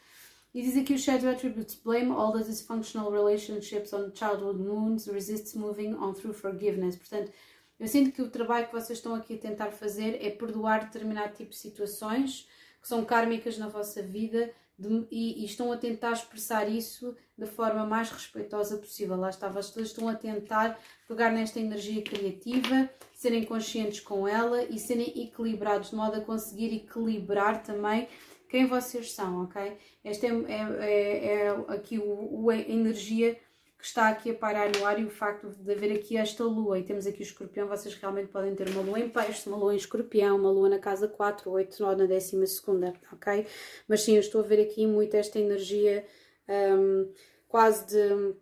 [0.56, 5.54] E diz aqui o Shadow Attributes blame all the dysfunctional relationships on childhood moons, resists
[5.54, 6.96] moving on through forgiveness.
[6.96, 7.30] Portanto,
[7.78, 11.36] eu sinto que o trabalho que vocês estão aqui a tentar fazer é perdoar determinado
[11.36, 12.48] tipo de situações
[12.82, 14.50] que são kármicas na vossa vida
[14.80, 19.18] de, e, e, estão a tentar expressar isso da forma mais respeitosa possível.
[19.18, 24.80] Lá está, vocês estão a tentar pegar nesta energia criativa, serem conscientes com ela e
[24.80, 28.08] serem equilibrados, de modo a conseguir equilibrar também
[28.56, 29.78] quem vocês são, ok?
[30.02, 33.36] Esta é, é, é, é aqui o, o, a energia
[33.78, 36.80] que está aqui a parar no ar e o facto de haver aqui esta lua,
[36.80, 39.74] e temos aqui o escorpião, vocês realmente podem ter uma lua em peixe, uma lua
[39.74, 43.46] em escorpião, uma lua na casa 4, 8, 9, na décima segunda, ok?
[43.90, 46.06] Mas sim, eu estou a ver aqui muito esta energia
[46.48, 47.12] um,
[47.50, 48.36] quase de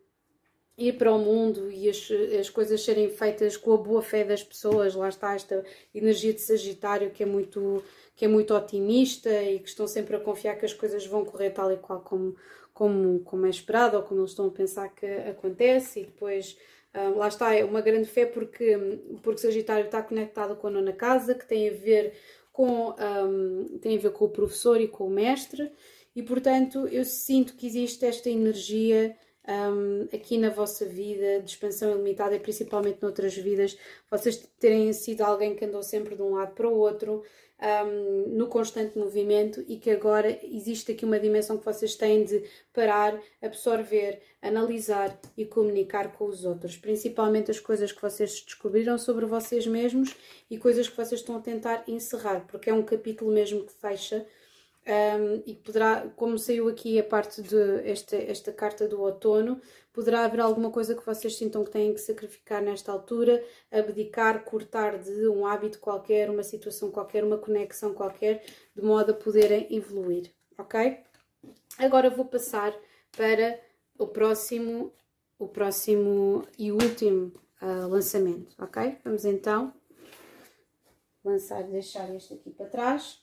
[0.77, 2.09] ir para o mundo e as,
[2.39, 5.63] as coisas serem feitas com a boa fé das pessoas, lá está esta
[5.93, 7.83] energia de Sagitário que é muito
[8.15, 11.49] que é muito otimista e que estão sempre a confiar que as coisas vão correr
[11.49, 12.35] tal e qual como,
[12.73, 16.01] como, como é esperado ou como eles estão a pensar que acontece.
[16.01, 16.57] E depois
[16.93, 18.77] uh, lá está, é uma grande fé porque,
[19.21, 22.13] porque Sagitário está conectado com a nona casa, que tem a ver
[22.51, 25.71] com, um, tem a ver com o professor e com o mestre.
[26.15, 29.15] E portanto eu sinto que existe esta energia
[29.47, 33.77] um, aqui na vossa vida de expansão ilimitada e principalmente noutras vidas,
[34.09, 37.23] vocês terem sido alguém que andou sempre de um lado para o outro,
[37.63, 42.43] um, no constante movimento e que agora existe aqui uma dimensão que vocês têm de
[42.73, 49.25] parar, absorver, analisar e comunicar com os outros, principalmente as coisas que vocês descobriram sobre
[49.25, 50.15] vocês mesmos
[50.49, 54.25] e coisas que vocês estão a tentar encerrar, porque é um capítulo mesmo que fecha
[54.85, 59.61] um, e poderá, como saiu aqui a parte de esta, esta carta do outono,
[59.93, 64.97] poderá haver alguma coisa que vocês sintam que têm que sacrificar nesta altura, abdicar, cortar
[64.97, 68.43] de um hábito qualquer, uma situação qualquer, uma conexão qualquer,
[68.75, 70.99] de modo a poderem evoluir, ok?
[71.77, 72.73] Agora vou passar
[73.15, 73.59] para
[73.97, 74.91] o próximo,
[75.39, 77.31] o próximo e último
[77.61, 78.97] uh, lançamento, ok?
[79.05, 79.73] Vamos então
[81.23, 83.22] lançar, deixar este aqui para trás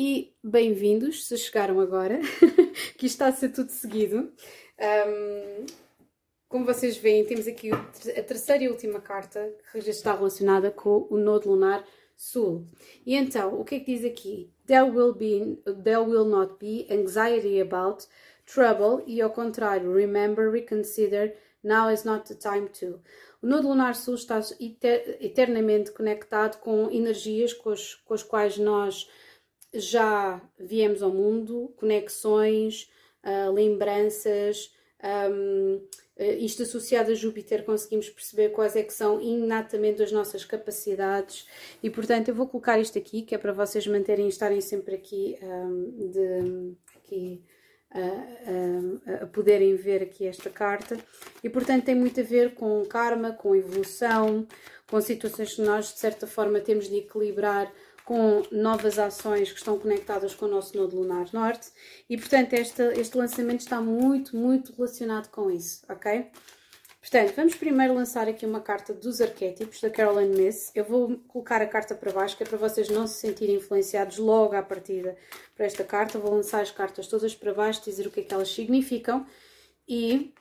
[0.00, 2.20] e bem-vindos, se chegaram agora,
[2.96, 4.32] que está a ser tudo seguido.
[4.78, 5.66] Um,
[6.48, 11.08] como vocês veem, temos aqui a terceira e última carta que já está relacionada com
[11.10, 11.84] o Nodo Lunar
[12.16, 12.64] Sul.
[13.04, 14.52] E então, o que é que diz aqui?
[14.68, 18.06] There will, be, there will not be anxiety about
[18.46, 23.02] trouble e ao contrário, remember, reconsider, now is not the time to.
[23.42, 29.08] O Nodo Lunar Sul está eternamente conectado com energias com as, com as quais nós
[29.72, 32.90] já viemos ao mundo, conexões,
[33.24, 34.72] uh, lembranças,
[35.30, 35.80] um,
[36.18, 41.46] ah, isto associado a Júpiter, conseguimos perceber quais é que são inatamente as nossas capacidades.
[41.82, 45.38] E, portanto, eu vou colocar isto aqui, que é para vocês manterem, estarem sempre aqui,
[45.40, 47.44] um, de, aqui
[47.90, 50.98] a, a, a, poderem ver aqui esta carta.
[51.42, 54.46] E, portanto, tem muito a ver com karma, com evolução,
[54.90, 57.72] com situações que nós, de certa forma, temos de equilibrar
[58.08, 61.68] com novas ações que estão conectadas com o nosso nodo lunar norte
[62.08, 66.30] e portanto este, este lançamento está muito, muito relacionado com isso, ok?
[67.02, 70.72] Portanto, vamos primeiro lançar aqui uma carta dos arquétipos da Carolyn Miss.
[70.74, 74.16] Eu vou colocar a carta para baixo, que é para vocês não se sentirem influenciados
[74.16, 75.14] logo à partida
[75.54, 76.18] para esta carta.
[76.18, 79.26] Vou lançar as cartas todas para baixo, dizer o que é que elas significam.
[79.86, 80.32] E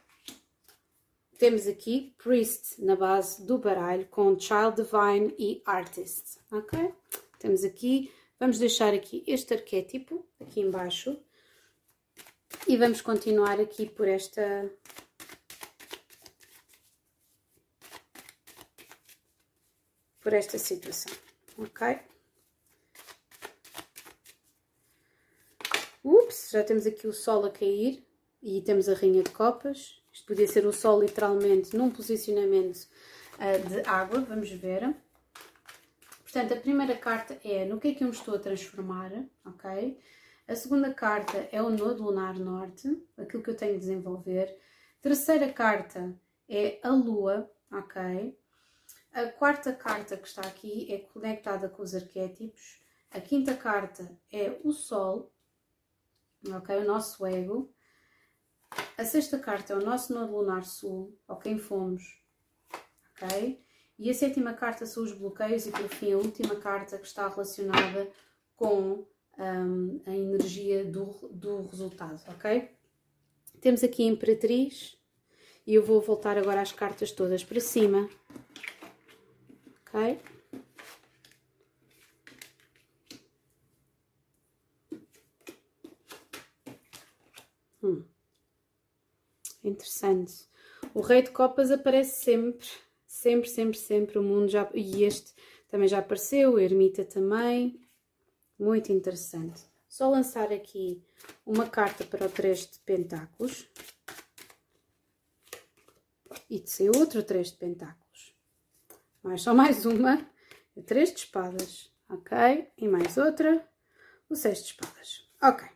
[1.37, 6.93] temos aqui Priest na base do baralho, com Child Divine e Artist, ok?
[7.39, 11.19] Temos aqui, vamos deixar aqui este arquétipo, aqui embaixo,
[12.67, 14.71] e vamos continuar aqui por esta...
[20.19, 21.13] por esta situação,
[21.57, 21.99] ok?
[26.03, 28.05] Ups, já temos aqui o sol a cair
[28.41, 30.01] e temos a rainha de copas.
[30.11, 32.87] Isto podia ser o sol literalmente num posicionamento
[33.35, 34.93] uh, de água, vamos ver.
[36.37, 39.11] Portanto, a primeira carta é no que é que eu me estou a transformar,
[39.43, 39.99] ok?
[40.47, 44.55] A segunda carta é o Nodo Lunar Norte, aquilo que eu tenho de desenvolver.
[45.01, 46.15] Terceira carta
[46.47, 48.39] é a Lua, ok?
[49.13, 52.83] A quarta carta que está aqui é conectada com os arquétipos.
[53.09, 55.33] A quinta carta é o Sol,
[56.53, 56.77] ok?
[56.77, 57.73] O nosso ego.
[58.95, 62.21] A sexta carta é o nosso Nodo Lunar Sul, ou quem fomos,
[63.15, 63.65] ok?
[63.99, 67.27] E a sétima carta são os bloqueios e por fim a última carta que está
[67.27, 68.07] relacionada
[68.55, 69.07] com
[69.39, 72.69] um, a energia do, do resultado, ok?
[73.59, 74.95] Temos aqui a Imperatriz
[75.65, 78.07] e eu vou voltar agora as cartas todas para cima,
[79.81, 80.19] ok?
[87.81, 88.03] Hum.
[89.63, 90.45] Interessante.
[90.93, 92.67] O Rei de Copas aparece sempre
[93.27, 94.69] Sempre, sempre, sempre o mundo já...
[94.73, 95.33] E este
[95.67, 97.77] também já apareceu, o Ermita também.
[98.57, 99.63] Muito interessante.
[99.85, 101.03] Só lançar aqui
[101.45, 103.67] uma carta para o 3 de pentáculos.
[106.49, 108.33] E de ser outro 3 de pentáculos.
[109.21, 110.25] Mais só mais uma.
[110.73, 111.91] O 3 de espadas.
[112.09, 112.37] Ok?
[112.77, 113.67] E mais outra.
[114.29, 115.29] O 6 de espadas.
[115.43, 115.67] Ok.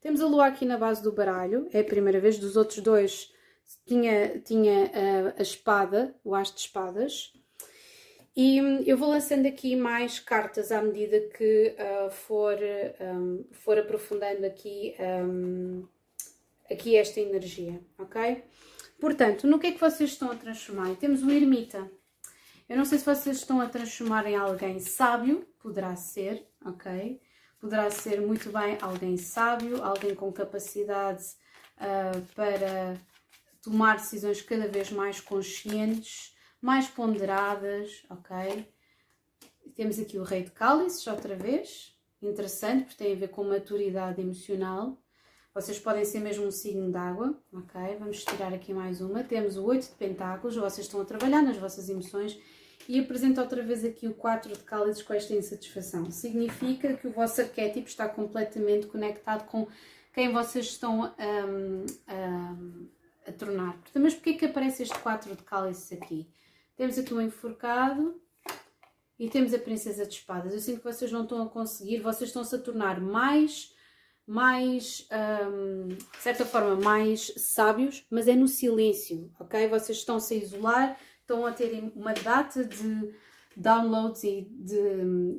[0.00, 1.68] Temos a lua aqui na base do baralho.
[1.72, 3.34] É a primeira vez dos outros dois
[3.86, 7.32] tinha, tinha a, a espada, o as de espadas,
[8.36, 12.56] e eu vou lançando aqui mais cartas à medida que uh, for,
[13.00, 15.84] um, for aprofundando aqui, um,
[16.70, 18.44] aqui esta energia, ok?
[19.00, 20.94] Portanto, no que é que vocês estão a transformar?
[20.96, 21.90] Temos o ermita.
[22.68, 27.20] Eu não sei se vocês estão a transformar em alguém sábio, poderá ser, ok?
[27.58, 31.24] Poderá ser muito bem alguém sábio, alguém com capacidade
[31.76, 32.96] uh, para
[33.62, 38.66] tomar decisões cada vez mais conscientes, mais ponderadas, ok?
[39.74, 44.20] Temos aqui o Rei de Cálices, outra vez, interessante, porque tem a ver com maturidade
[44.20, 44.98] emocional.
[45.54, 47.96] Vocês podem ser mesmo um signo d'água, ok?
[47.98, 49.24] Vamos tirar aqui mais uma.
[49.24, 52.38] Temos o Oito de Pentáculos, vocês estão a trabalhar nas vossas emoções
[52.88, 56.10] e apresento outra vez aqui o 4 de cálices com esta insatisfação.
[56.10, 59.66] Significa que o vosso arquétipo está completamente conectado com
[60.12, 62.88] quem vocês estão um, um,
[63.26, 63.78] a tornar.
[63.94, 66.28] Mas porquê que aparece este 4 de cálices aqui?
[66.76, 68.20] Temos aqui um enforcado
[69.18, 70.54] e temos a princesa de espadas.
[70.54, 73.74] Eu sinto que vocês não estão a conseguir, vocês estão-se a tornar mais,
[74.26, 75.06] mais,
[75.46, 79.68] um, de certa forma, mais sábios, mas é no silêncio, ok?
[79.68, 83.14] Vocês estão-se a isolar, estão a ter uma data de
[83.54, 84.80] downloads e de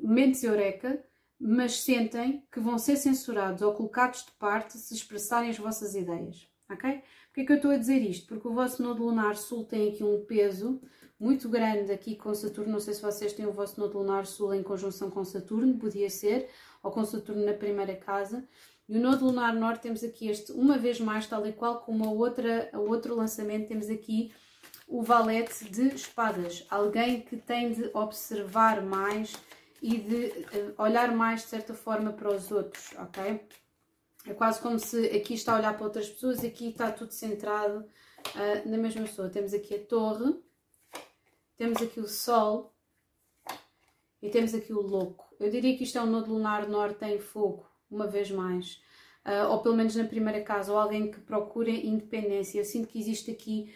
[0.03, 1.03] mentes eureka,
[1.39, 6.47] mas sentem que vão ser censurados ou colocados de parte se expressarem as vossas ideias,
[6.69, 7.01] ok?
[7.31, 8.27] Porquê que eu estou a dizer isto?
[8.27, 10.81] Porque o vosso nodo lunar sul tem aqui um peso
[11.17, 12.73] muito grande aqui com Saturno.
[12.73, 16.09] Não sei se vocês têm o vosso nodo lunar sul em conjunção com Saturno, podia
[16.09, 16.49] ser,
[16.83, 18.45] ou com Saturno na primeira casa.
[18.89, 22.03] E o nodo lunar norte temos aqui este, uma vez mais, tal e qual como
[22.03, 24.33] a outra, outro lançamento, temos aqui
[24.85, 26.65] o valete de espadas.
[26.69, 29.33] Alguém que tem de observar mais
[29.81, 33.39] e de uh, olhar mais de certa forma para os outros, ok?
[34.25, 37.79] É quase como se aqui está a olhar para outras pessoas aqui está tudo centrado
[37.79, 39.29] uh, na mesma pessoa.
[39.29, 40.35] Temos aqui a torre,
[41.57, 42.73] temos aqui o sol
[44.21, 45.35] e temos aqui o louco.
[45.39, 48.81] Eu diria que isto é um nodo lunar norte em fogo, uma vez mais.
[49.25, 52.59] Uh, ou pelo menos na primeira casa, ou alguém que procura independência.
[52.59, 53.73] Eu sinto que existe aqui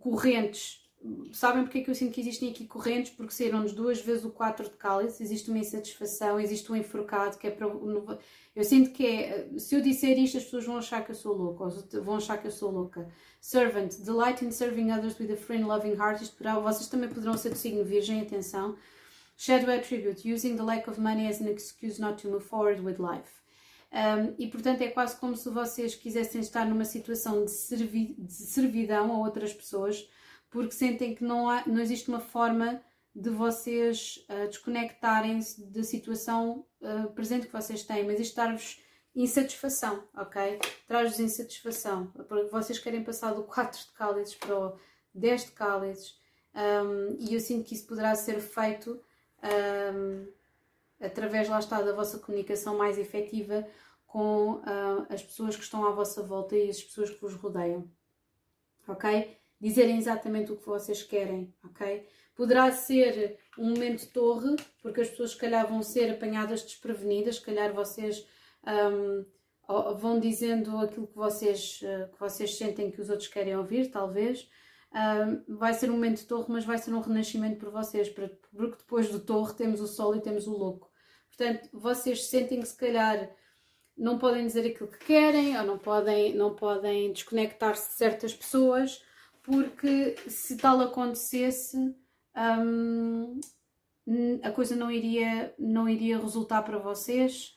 [0.00, 0.85] correntes
[1.32, 3.12] sabem porque é que eu sinto que existem aqui correntes?
[3.12, 7.46] Porque saíram-nos duas vezes o 4 de cálice, existe uma insatisfação, existe um enforcado que
[7.46, 7.66] é para.
[8.54, 9.48] Eu sinto que é.
[9.58, 12.38] Se eu disser isto, as pessoas vão achar que eu sou louca, ou vão achar
[12.38, 13.08] que eu sou louca.
[13.40, 16.20] Servant, delight in serving others with a free and loving heart.
[16.22, 18.76] Isto poderá, vocês também poderão ser do signo virgem, atenção.
[19.36, 22.96] Shadow attribute, using the lack of money as an excuse not to move forward with
[22.98, 23.36] life.
[23.92, 28.32] Um, e portanto é quase como se vocês quisessem estar numa situação de, servi de
[28.32, 30.08] servidão a outras pessoas
[30.50, 32.82] porque sentem que não, há, não existe uma forma
[33.14, 38.78] de vocês uh, desconectarem-se da situação uh, presente que vocês têm, mas isto dar-vos
[39.14, 40.60] insatisfação, ok?
[40.86, 44.78] Traz-vos insatisfação, porque vocês querem passar do 4 de cálices para o
[45.14, 46.20] 10 de cálices,
[46.54, 49.00] um, e eu sinto que isso poderá ser feito
[49.94, 50.26] um,
[51.00, 53.66] através, lá está, da vossa comunicação mais efetiva
[54.06, 57.90] com uh, as pessoas que estão à vossa volta e as pessoas que vos rodeiam,
[58.86, 59.38] ok?
[59.60, 62.06] Dizerem exatamente o que vocês querem, ok?
[62.34, 67.36] Poderá ser um momento de torre, porque as pessoas se calhar vão ser apanhadas desprevenidas,
[67.36, 68.26] se calhar vocês
[68.66, 69.24] um,
[69.98, 74.48] vão dizendo aquilo que vocês, uh, que vocês sentem que os outros querem ouvir, talvez.
[74.92, 78.36] Um, vai ser um momento de torre, mas vai ser um renascimento por vocês, porque
[78.78, 80.90] depois do torre temos o sol e temos o louco.
[81.28, 83.30] Portanto, vocês sentem que se calhar
[83.96, 89.02] não podem dizer aquilo que querem ou não podem, não podem desconectar-se de certas pessoas,
[89.46, 91.76] porque se tal acontecesse,
[92.36, 93.40] um,
[94.42, 97.54] a coisa não iria, não iria resultar para vocês.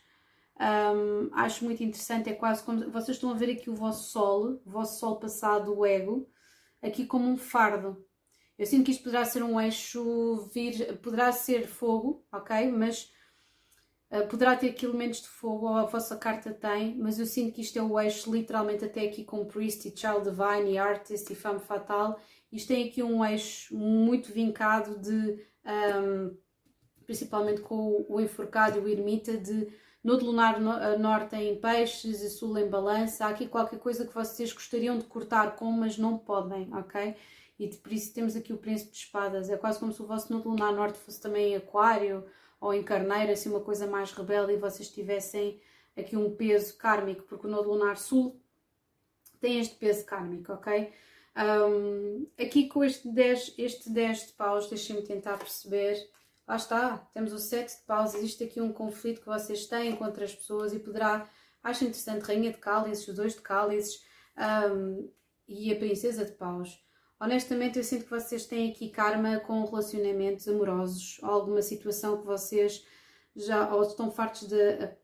[0.60, 4.62] Um, acho muito interessante, é quase como vocês estão a ver aqui o vosso sol,
[4.64, 6.30] o vosso sol passado, o ego,
[6.82, 8.06] aqui como um fardo.
[8.58, 12.70] Eu sinto que isto poderá ser um eixo, vir, poderá ser fogo, ok?
[12.72, 13.12] Mas
[14.30, 17.62] poderá ter aqui elementos de fogo, ou a vossa carta tem, mas eu sinto que
[17.62, 21.36] isto é o eixo literalmente até aqui com Priest e Child Divine e Artist e
[21.36, 22.20] Femme Fatal.
[22.52, 25.40] Isto tem aqui um eixo muito vincado de,
[26.04, 26.36] um,
[27.06, 29.68] principalmente com o enforcado e o ermita, de
[30.02, 30.58] Nodo lunar
[30.98, 33.26] norte em peixes e sul em balança.
[33.26, 37.16] Há aqui qualquer coisa que vocês gostariam de cortar com, mas não podem, ok?
[37.60, 39.50] E por isso temos aqui o príncipe de espadas.
[39.50, 42.26] É quase como se o vosso nodo lunar norte fosse também aquário
[42.60, 45.62] ou em carneiro, assim uma coisa mais rebelde e vocês tivessem
[45.98, 48.40] aqui um peso kármico, porque o nodo lunar sul
[49.40, 50.92] tem este peso kármico, ok?
[51.38, 56.10] Um, aqui com este 10, este 10 de paus, deixem-me tentar perceber
[56.50, 60.04] lá está, temos o sete de paus, existe aqui um conflito que vocês têm com
[60.04, 61.30] outras pessoas e poderá,
[61.64, 64.04] acho interessante, rainha de cálices, os dois de cálices
[64.74, 65.08] um,
[65.48, 66.84] e a princesa de paus.
[67.20, 72.86] Honestamente, eu sinto que vocês têm aqui karma com relacionamentos amorosos, alguma situação que vocês
[73.36, 74.96] já ou estão fartos de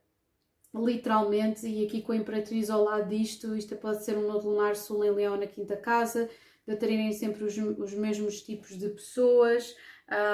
[0.74, 4.76] literalmente, e aqui com a Imperatriz ao lado disto, isto pode ser um nodo lunar
[4.76, 6.30] sul em Leão na quinta casa,
[6.68, 9.76] de terem sempre os, os mesmos tipos de pessoas,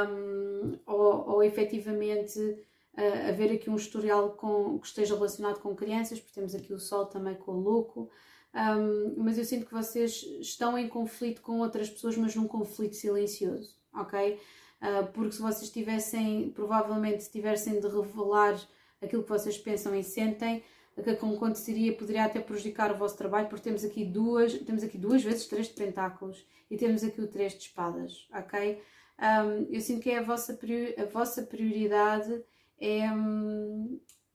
[0.10, 6.20] um, ou, ou efetivamente uh, haver aqui um historial com, que esteja relacionado com crianças,
[6.20, 8.10] porque temos aqui o Sol também com o Louco.
[8.54, 12.96] Um, mas eu sinto que vocês estão em conflito com outras pessoas, mas num conflito
[12.96, 14.40] silencioso, ok?
[14.82, 18.60] Uh, porque se vocês tivessem, provavelmente, se tivessem de revelar
[19.02, 20.64] aquilo que vocês pensam e sentem,
[20.96, 24.98] o que aconteceria poderia até prejudicar o vosso trabalho, porque temos aqui duas, temos aqui
[24.98, 28.82] duas vezes três de pentáculos e temos aqui o três de espadas, ok?
[29.18, 30.60] Um, eu sinto que é a vossa,
[30.98, 32.44] a vossa prioridade
[32.80, 33.06] é,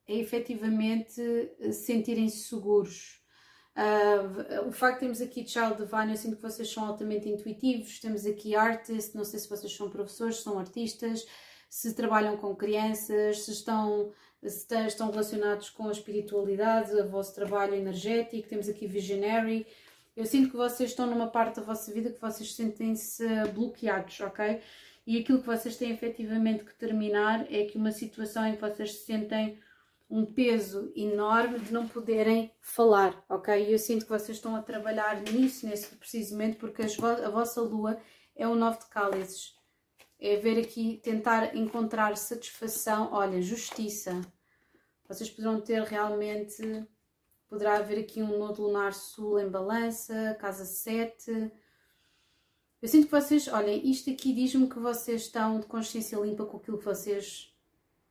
[0.07, 1.21] é efetivamente
[1.73, 3.21] sentirem-se seguros.
[3.77, 7.99] Uh, o facto de termos aqui Child Divine, eu sinto que vocês são altamente intuitivos.
[8.01, 11.27] Temos aqui Artist, não sei se vocês são professores, são artistas,
[11.69, 14.13] se trabalham com crianças, se estão,
[14.43, 18.49] se estão relacionados com a espiritualidade, o vosso trabalho energético.
[18.49, 19.67] Temos aqui Visionary
[20.17, 23.23] eu sinto que vocês estão numa parte da vossa vida que vocês sentem-se
[23.53, 24.63] bloqueados, ok?
[25.07, 28.95] E aquilo que vocês têm efetivamente que terminar é que uma situação em que vocês
[28.95, 29.59] se sentem
[30.09, 33.67] um peso enorme de não poderem falar, ok?
[33.67, 37.61] E eu sinto que vocês estão a trabalhar nisso nesse preciso momento porque a vossa
[37.61, 37.99] lua
[38.35, 39.57] é o nove de cálices.
[40.19, 44.21] É ver aqui, tentar encontrar satisfação, olha, justiça.
[45.09, 46.87] Vocês poderão ter realmente
[47.49, 51.53] Poderá haver aqui um nodo lunar sul em balança, casa 7.
[52.83, 56.57] Eu sinto que vocês, olhem, isto aqui diz-me que vocês estão de consciência limpa com
[56.57, 57.57] aquilo que vocês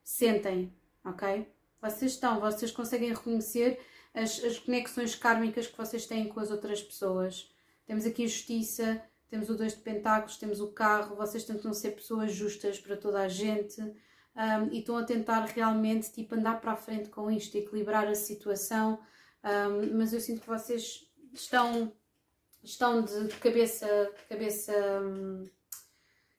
[0.04, 0.74] sentem,
[1.04, 1.48] ok?
[1.86, 3.80] Vocês estão, vocês conseguem reconhecer
[4.14, 7.54] as, as conexões kármicas que vocês têm com as outras pessoas.
[7.86, 11.92] Temos aqui a justiça, temos o dois de pentáculos, temos o carro, vocês tentam ser
[11.92, 16.72] pessoas justas para toda a gente um, e estão a tentar realmente tipo, andar para
[16.72, 19.00] a frente com isto, equilibrar a situação
[19.46, 21.94] um, mas eu sinto que vocês estão,
[22.64, 23.88] estão de cabeça,
[24.28, 24.74] cabeça,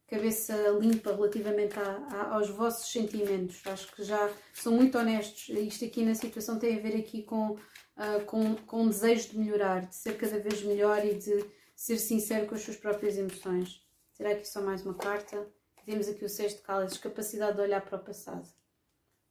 [0.09, 3.61] cabeça limpa relativamente a, a, aos vossos sentimentos.
[3.67, 5.49] Acho que já são muito honestos.
[5.49, 9.39] Isto aqui na situação tem a ver aqui com, uh, com, com um desejo de
[9.39, 11.45] melhorar, de ser cada vez melhor e de
[11.75, 13.85] ser sincero com as suas próprias emoções.
[14.13, 15.47] Será que só mais uma carta?
[15.85, 18.49] Temos aqui o sexto de cálices, capacidade de olhar para o passado.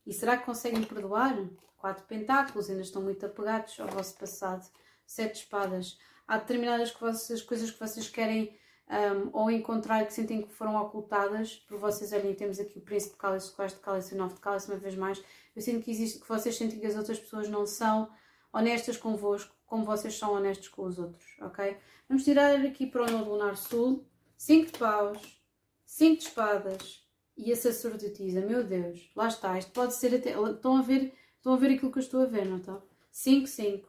[0.05, 1.36] E será que conseguem perdoar?
[1.78, 4.65] Quatro pentáculos, ainda estão muito apegados ao vosso passado.
[5.05, 5.97] Sete espadas.
[6.28, 8.57] Há determinadas coisas que vocês querem
[8.90, 12.14] um, ou encontrar que sentem que foram ocultadas por vocês.
[12.14, 14.70] Olhem, temos aqui o príncipe de cálice, o quarto de cálice o nove de cálice,
[14.70, 15.24] uma vez mais.
[15.56, 18.10] Eu sinto que, existe, que vocês sentem que as outras pessoas não são
[18.54, 21.78] honestas convosco, como vocês são honestos com os outros, ok?
[22.08, 24.06] Vamos tirar aqui para o nodo lunar sul.
[24.38, 25.42] Cinco de paus,
[25.86, 27.06] cinco de espadas
[27.38, 28.42] e a sacerdotisa.
[28.42, 29.58] Meu Deus, lá está.
[29.58, 30.32] Isto pode ser até...
[30.32, 31.14] Estão a ver
[31.46, 32.82] Estão a ver aquilo que eu estou a ver, não estão?
[33.12, 33.88] 5, 5.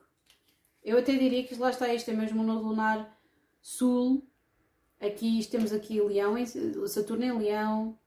[0.84, 3.18] Eu até diria que lá está, este é mesmo o nodo lunar
[3.62, 4.30] sul.
[5.00, 6.34] Aqui temos aqui Leão,
[6.86, 7.98] Saturno em Leão.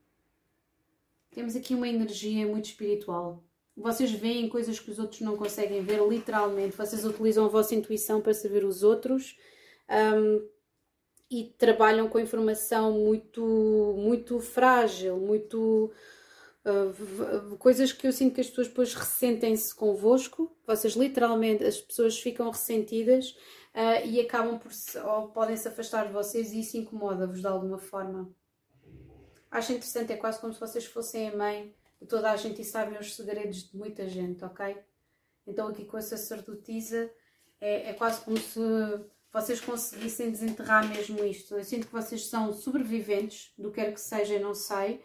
[1.32, 3.44] Temos aqui uma energia muito espiritual.
[3.78, 6.76] Vocês veem coisas que os outros não conseguem ver, literalmente.
[6.76, 9.38] Vocês utilizam a vossa intuição para saber os outros.
[9.90, 10.48] Um,
[11.32, 15.92] e trabalham com informação muito, muito frágil, muito
[16.66, 22.20] Uh, coisas que eu sinto que as pessoas depois ressentem-se convosco, vocês literalmente, as pessoas
[22.20, 23.36] ficam ressentidas
[23.76, 27.48] uh, e acabam por se, ou podem se afastar de vocês e isso incomoda-vos de
[27.48, 28.30] alguma forma.
[29.52, 32.66] Acho interessante, é quase como se vocês fossem a mãe de toda a gente e
[32.66, 34.78] sabem os segredos de muita gente, ok?
[35.46, 37.12] Então aqui com a sacerdotisa
[37.60, 38.60] é, é quase como se
[39.32, 41.56] vocês conseguissem desenterrar mesmo isto.
[41.56, 45.04] Eu sinto que vocês são sobreviventes do que quer que seja, não sei.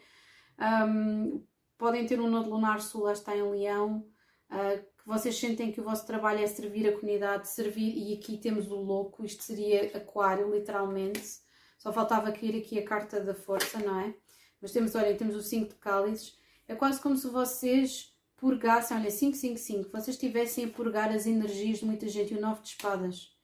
[0.59, 1.45] Um,
[1.77, 4.07] podem ter um nodo lunar sul, lá está em Leão,
[4.51, 8.39] uh, que vocês sentem que o vosso trabalho é servir a comunidade, servir, e aqui
[8.39, 11.45] temos o louco, isto seria aquário, literalmente.
[11.79, 14.15] Só faltava cair aqui a carta da força, não é?
[14.63, 16.39] Mas temos, olha, temos o 5 de cálices.
[16.67, 21.27] É quase como se vocês purgassem, olha, 5, 5, 5, vocês estivessem a purgar as
[21.27, 23.37] energias de muita gente e o 9 de espadas.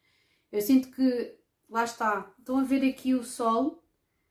[0.51, 1.39] Eu sinto que,
[1.69, 3.85] lá está, estão a ver aqui o sol,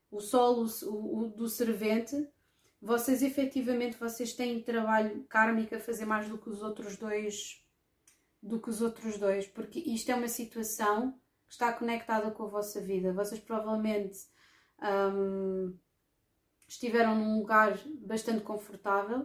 [0.09, 2.27] o sol o, o do servente,
[2.81, 7.63] vocês efetivamente vocês têm trabalho kármico a fazer mais do que os outros dois
[8.41, 11.11] do que os outros dois, porque isto é uma situação
[11.45, 13.11] que está conectada com a vossa vida.
[13.11, 14.17] Vocês provavelmente
[14.81, 15.77] um,
[16.67, 19.21] estiveram num lugar bastante confortável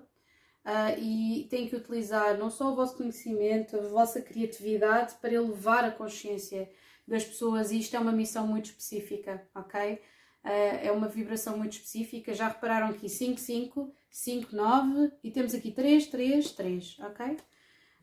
[0.65, 5.85] uh, e têm que utilizar não só o vosso conhecimento, a vossa criatividade para elevar
[5.85, 6.69] a consciência
[7.07, 10.01] das pessoas e isto é uma missão muito específica, ok?
[10.45, 12.35] Uh, é uma vibração muito específica.
[12.35, 17.37] Já repararam aqui 5, 5, 5, 9 e temos aqui 3, 3, 3, ok?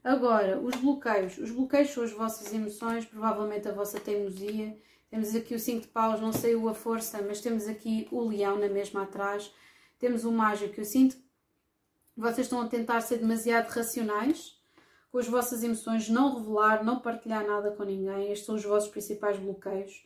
[0.03, 1.37] Agora, os bloqueios.
[1.37, 4.75] Os bloqueios são as vossas emoções, provavelmente a vossa teimosia.
[5.11, 8.27] Temos aqui o 5 de paus, não sei o a força, mas temos aqui o
[8.27, 9.53] leão na mesma atrás.
[9.99, 10.79] Temos o mágico.
[10.79, 11.23] Eu sinto que
[12.17, 14.59] vocês estão a tentar ser demasiado racionais
[15.11, 18.31] com as vossas emoções, não revelar, não partilhar nada com ninguém.
[18.31, 20.03] Estes são os vossos principais bloqueios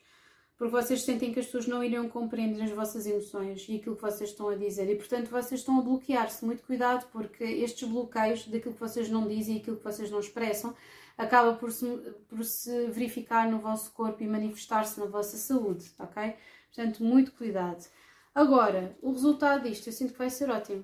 [0.57, 4.01] porque vocês sentem que as pessoas não iriam compreender as vossas emoções e aquilo que
[4.01, 6.45] vocês estão a dizer e portanto vocês estão a bloquear-se.
[6.45, 10.19] Muito cuidado porque estes bloqueios daquilo que vocês não dizem e aquilo que vocês não
[10.19, 10.73] expressam
[11.17, 11.85] acaba por se,
[12.29, 16.35] por se verificar no vosso corpo e manifestar-se na vossa saúde, ok?
[16.73, 17.85] Portanto, muito cuidado.
[18.33, 20.83] Agora, o resultado disto eu sinto que vai ser ótimo.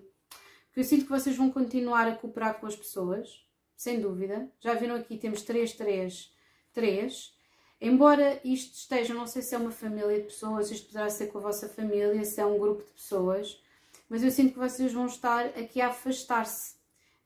[0.67, 3.45] Porque eu sinto que vocês vão continuar a cooperar com as pessoas,
[3.75, 4.49] sem dúvida.
[4.61, 6.31] Já viram aqui, temos 3, 3,
[6.73, 7.40] 3
[7.81, 11.39] Embora isto esteja, não sei se é uma família de pessoas, isto poderá ser com
[11.39, 13.59] a vossa família, se é um grupo de pessoas,
[14.07, 16.75] mas eu sinto que vocês vão estar aqui a afastar-se,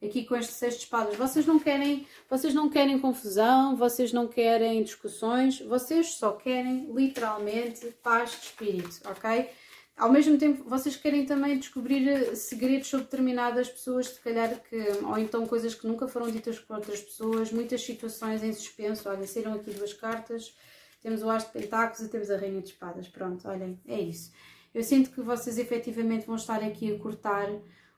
[0.01, 1.17] aqui com este seis espadas.
[1.17, 7.87] Vocês não querem, vocês não querem confusão, vocês não querem discussões, vocês só querem literalmente
[8.01, 9.49] paz de espírito, ok?
[9.97, 14.77] Ao mesmo tempo vocês querem também descobrir eh, segredos sobre determinadas pessoas, se calhar que,
[15.03, 19.07] ou então coisas que nunca foram ditas por outras pessoas, muitas situações em suspenso.
[19.09, 20.55] Olha, saíram aqui duas cartas,
[21.01, 23.07] temos o As de Pentáculos e temos a Rainha de Espadas.
[23.07, 24.33] Pronto, olhem, é isso.
[24.73, 27.47] Eu sinto que vocês efetivamente vão estar aqui a cortar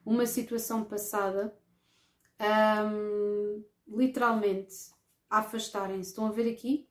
[0.05, 1.53] uma situação passada,
[2.39, 4.91] um, literalmente,
[5.29, 6.09] a afastarem-se.
[6.09, 6.87] Estão a ver aqui?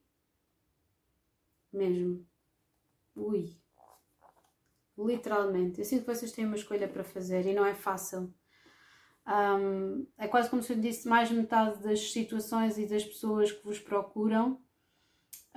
[1.71, 2.27] Mesmo.
[3.15, 3.57] Ui
[4.97, 5.79] literalmente.
[5.79, 8.33] Eu sinto que vocês têm uma escolha para fazer e não é fácil.
[9.27, 13.63] Um, é quase como se eu disse, mais metade das situações e das pessoas que
[13.63, 14.61] vos procuram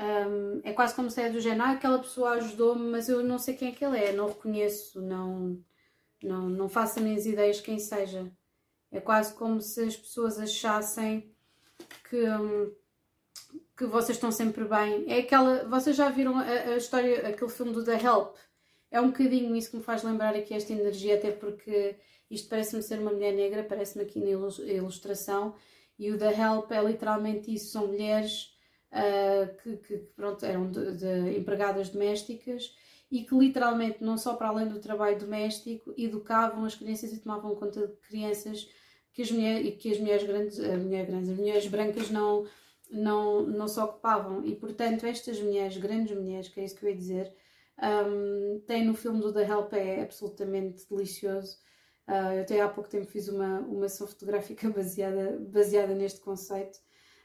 [0.01, 3.38] um, é quase como se é do género, ah, aquela pessoa ajudou-me, mas eu não
[3.38, 5.62] sei quem é que ele é, não reconheço, não,
[6.22, 8.32] não, não faço as minhas ideias quem seja.
[8.91, 11.30] É quase como se as pessoas achassem
[12.09, 12.24] que,
[13.76, 15.05] que vocês estão sempre bem.
[15.07, 15.68] É aquela.
[15.68, 18.36] Vocês já viram a, a história, aquele filme do The Help?
[18.91, 21.97] É um bocadinho isso que me faz lembrar aqui esta energia, até porque
[22.30, 25.55] isto parece-me ser uma mulher negra, parece-me aqui na ilustração,
[25.99, 28.55] e o The Help é literalmente isso, são mulheres
[28.93, 32.74] uh, que, que, pronto, eram de, de empregadas domésticas
[33.11, 37.55] e que literalmente, não só para além do trabalho doméstico, educavam as crianças e tomavam
[37.57, 38.68] conta de crianças
[39.12, 42.47] que as mulheres, que as mulheres grandes, mulher grandes, as mulheres brancas não,
[42.91, 44.45] não, não se ocupavam.
[44.45, 47.34] E portanto, estas mulheres, grandes mulheres, que é isso que eu ia dizer,
[47.83, 51.57] um, tem no filme do The Help, é absolutamente delicioso.
[52.07, 56.78] Uh, eu até há pouco tempo fiz uma, uma ação fotográfica baseada, baseada neste conceito,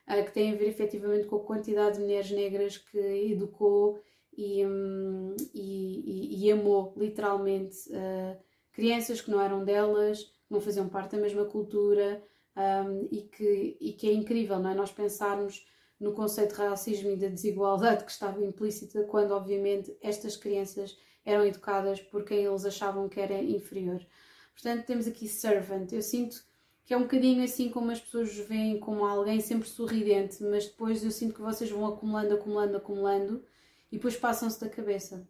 [0.08, 4.00] uh, que tem a ver efetivamente com a quantidade de mulheres negras que educou
[4.38, 8.38] e, um, e, e, e, amou literalmente uh,
[8.72, 12.22] crianças que não eram delas, que não faziam parte da mesma cultura
[12.56, 14.76] um, e, que, e que é incrível, não é?
[14.76, 15.66] Nós pensarmos
[16.00, 21.46] no conceito de racismo e da desigualdade que estava implícita quando, obviamente, estas crianças eram
[21.46, 24.06] educadas por quem eles achavam que era inferior.
[24.54, 25.92] Portanto, temos aqui servant.
[25.92, 26.44] Eu sinto
[26.86, 31.04] que é um bocadinho assim como as pessoas veem como alguém sempre sorridente, mas depois
[31.04, 33.44] eu sinto que vocês vão acumulando, acumulando, acumulando
[33.92, 35.28] e depois passam-se da cabeça.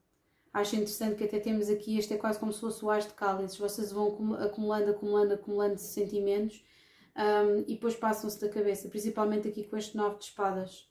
[0.53, 3.13] Acho interessante que até temos aqui, este é quase como se fosse o as de
[3.13, 6.63] cálices, vocês vão acumulando, acumulando, acumulando sentimentos
[7.15, 10.89] um, e depois passam-se da cabeça, principalmente aqui com este nove de espadas.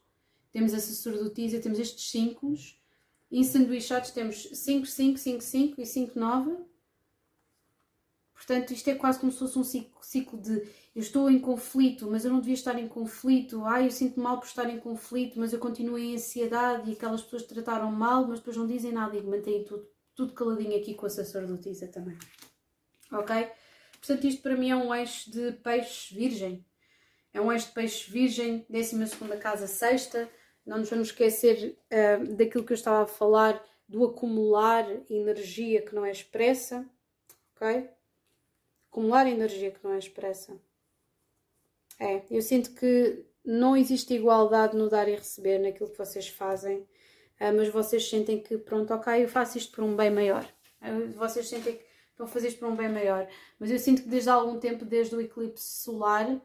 [0.53, 2.55] Temos a sacerdotisa, temos estes 5,
[3.31, 6.57] ensanduichados temos 5, 5, 5, 5 e 5, 9.
[8.33, 10.63] Portanto, isto é quase como se fosse um ciclo, ciclo de
[10.95, 13.65] eu estou em conflito, mas eu não devia estar em conflito.
[13.65, 17.23] Ai, eu sinto mal por estar em conflito, mas eu continuo em ansiedade e aquelas
[17.23, 21.07] pessoas trataram mal, mas depois não dizem nada e mantêm tudo, tudo caladinho aqui com
[21.07, 22.17] a sacerdotisa também.
[23.11, 23.51] Ok?
[24.07, 26.63] Portanto, isto para mim é um eixo de peixe virgem.
[27.33, 30.29] É um eixo de peixe virgem, 12 casa, sexta.
[30.67, 35.95] Não nos vamos esquecer uh, daquilo que eu estava a falar, do acumular energia que
[35.95, 36.87] não é expressa.
[37.57, 37.89] Ok?
[38.91, 40.55] Acumular energia que não é expressa.
[41.99, 46.81] É, eu sinto que não existe igualdade no dar e receber naquilo que vocês fazem,
[47.41, 50.47] uh, mas vocês sentem que, pronto, ok, eu faço isto por um bem maior.
[50.83, 53.29] Uh, vocês sentem que estão a fazer isto por um bem maior.
[53.59, 56.41] Mas eu sinto que desde há algum tempo, desde o eclipse solar,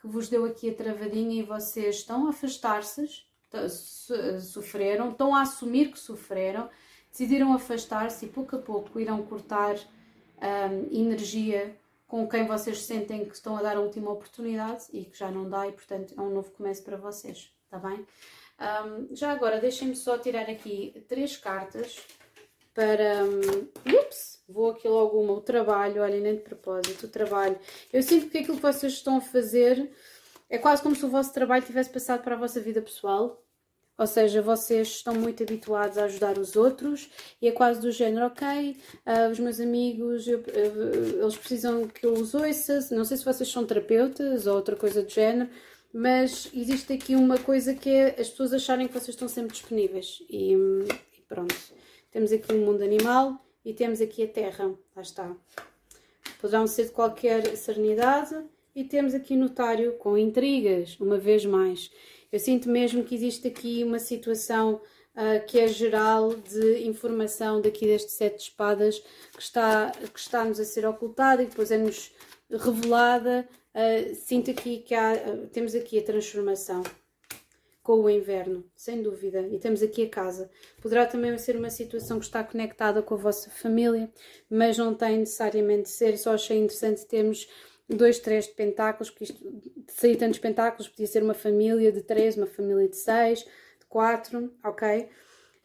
[0.00, 3.24] que vos deu aqui a travadinha e vocês estão a afastar-se,
[4.40, 6.68] sofreram, estão a assumir que sofreram,
[7.10, 11.76] decidiram afastar-se e pouco a pouco irão cortar um, energia
[12.08, 15.48] com quem vocês sentem que estão a dar a última oportunidade e que já não
[15.48, 18.06] dá e portanto é um novo começo para vocês, está bem?
[18.58, 21.96] Um, já agora deixem-me só tirar aqui três cartas
[22.74, 23.24] para...
[23.24, 23.68] Um,
[23.98, 24.42] ups!
[24.48, 27.58] Vou aqui logo uma, o trabalho, olhem, nem de propósito, o trabalho.
[27.92, 29.90] Eu sinto que aquilo que vocês estão a fazer
[30.50, 33.42] é quase como se o vosso trabalho tivesse passado para a vossa vida pessoal
[34.02, 37.08] ou seja, vocês estão muito habituados a ajudar os outros
[37.40, 42.14] e é quase do género, ok, uh, os meus amigos, eu, eles precisam que eu
[42.14, 45.48] os ouça, não sei se vocês são terapeutas ou outra coisa do género,
[45.92, 50.22] mas existe aqui uma coisa que é as pessoas acharem que vocês estão sempre disponíveis
[50.28, 51.54] e, e pronto.
[52.12, 55.34] Temos aqui o mundo animal e temos aqui a terra, lá está.
[56.38, 58.36] Poderão ser de qualquer serenidade
[58.76, 61.90] e temos aqui notário com intrigas, uma vez mais.
[62.30, 64.74] Eu sinto mesmo que existe aqui uma situação
[65.14, 68.98] uh, que é geral de informação daqui deste sete de espadas
[69.34, 72.12] que está, que está-nos a ser ocultada e depois é-nos
[72.50, 73.48] revelada.
[73.74, 76.82] Uh, sinto aqui que há, uh, temos aqui a transformação
[77.82, 79.40] com o inverno, sem dúvida.
[79.40, 80.50] E temos aqui a casa.
[80.80, 84.10] Poderá também ser uma situação que está conectada com a vossa família,
[84.48, 86.16] mas não tem necessariamente de ser.
[86.16, 87.48] Só achei interessante termos
[87.88, 92.02] dois, três de pentáculos, porque isto, de sair tantos pentáculos, podia ser uma família de
[92.02, 95.08] três, uma família de seis, de quatro, ok?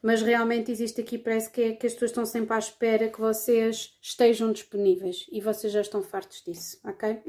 [0.01, 3.19] Mas realmente existe aqui, parece que, é, que as pessoas estão sempre à espera que
[3.19, 7.19] vocês estejam disponíveis e vocês já estão fartos disso, ok?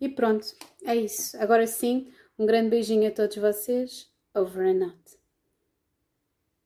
[0.00, 0.46] E pronto,
[0.84, 1.36] é isso.
[1.38, 4.09] Agora sim, um grande beijinho a todos vocês.
[4.34, 5.19] Over and out.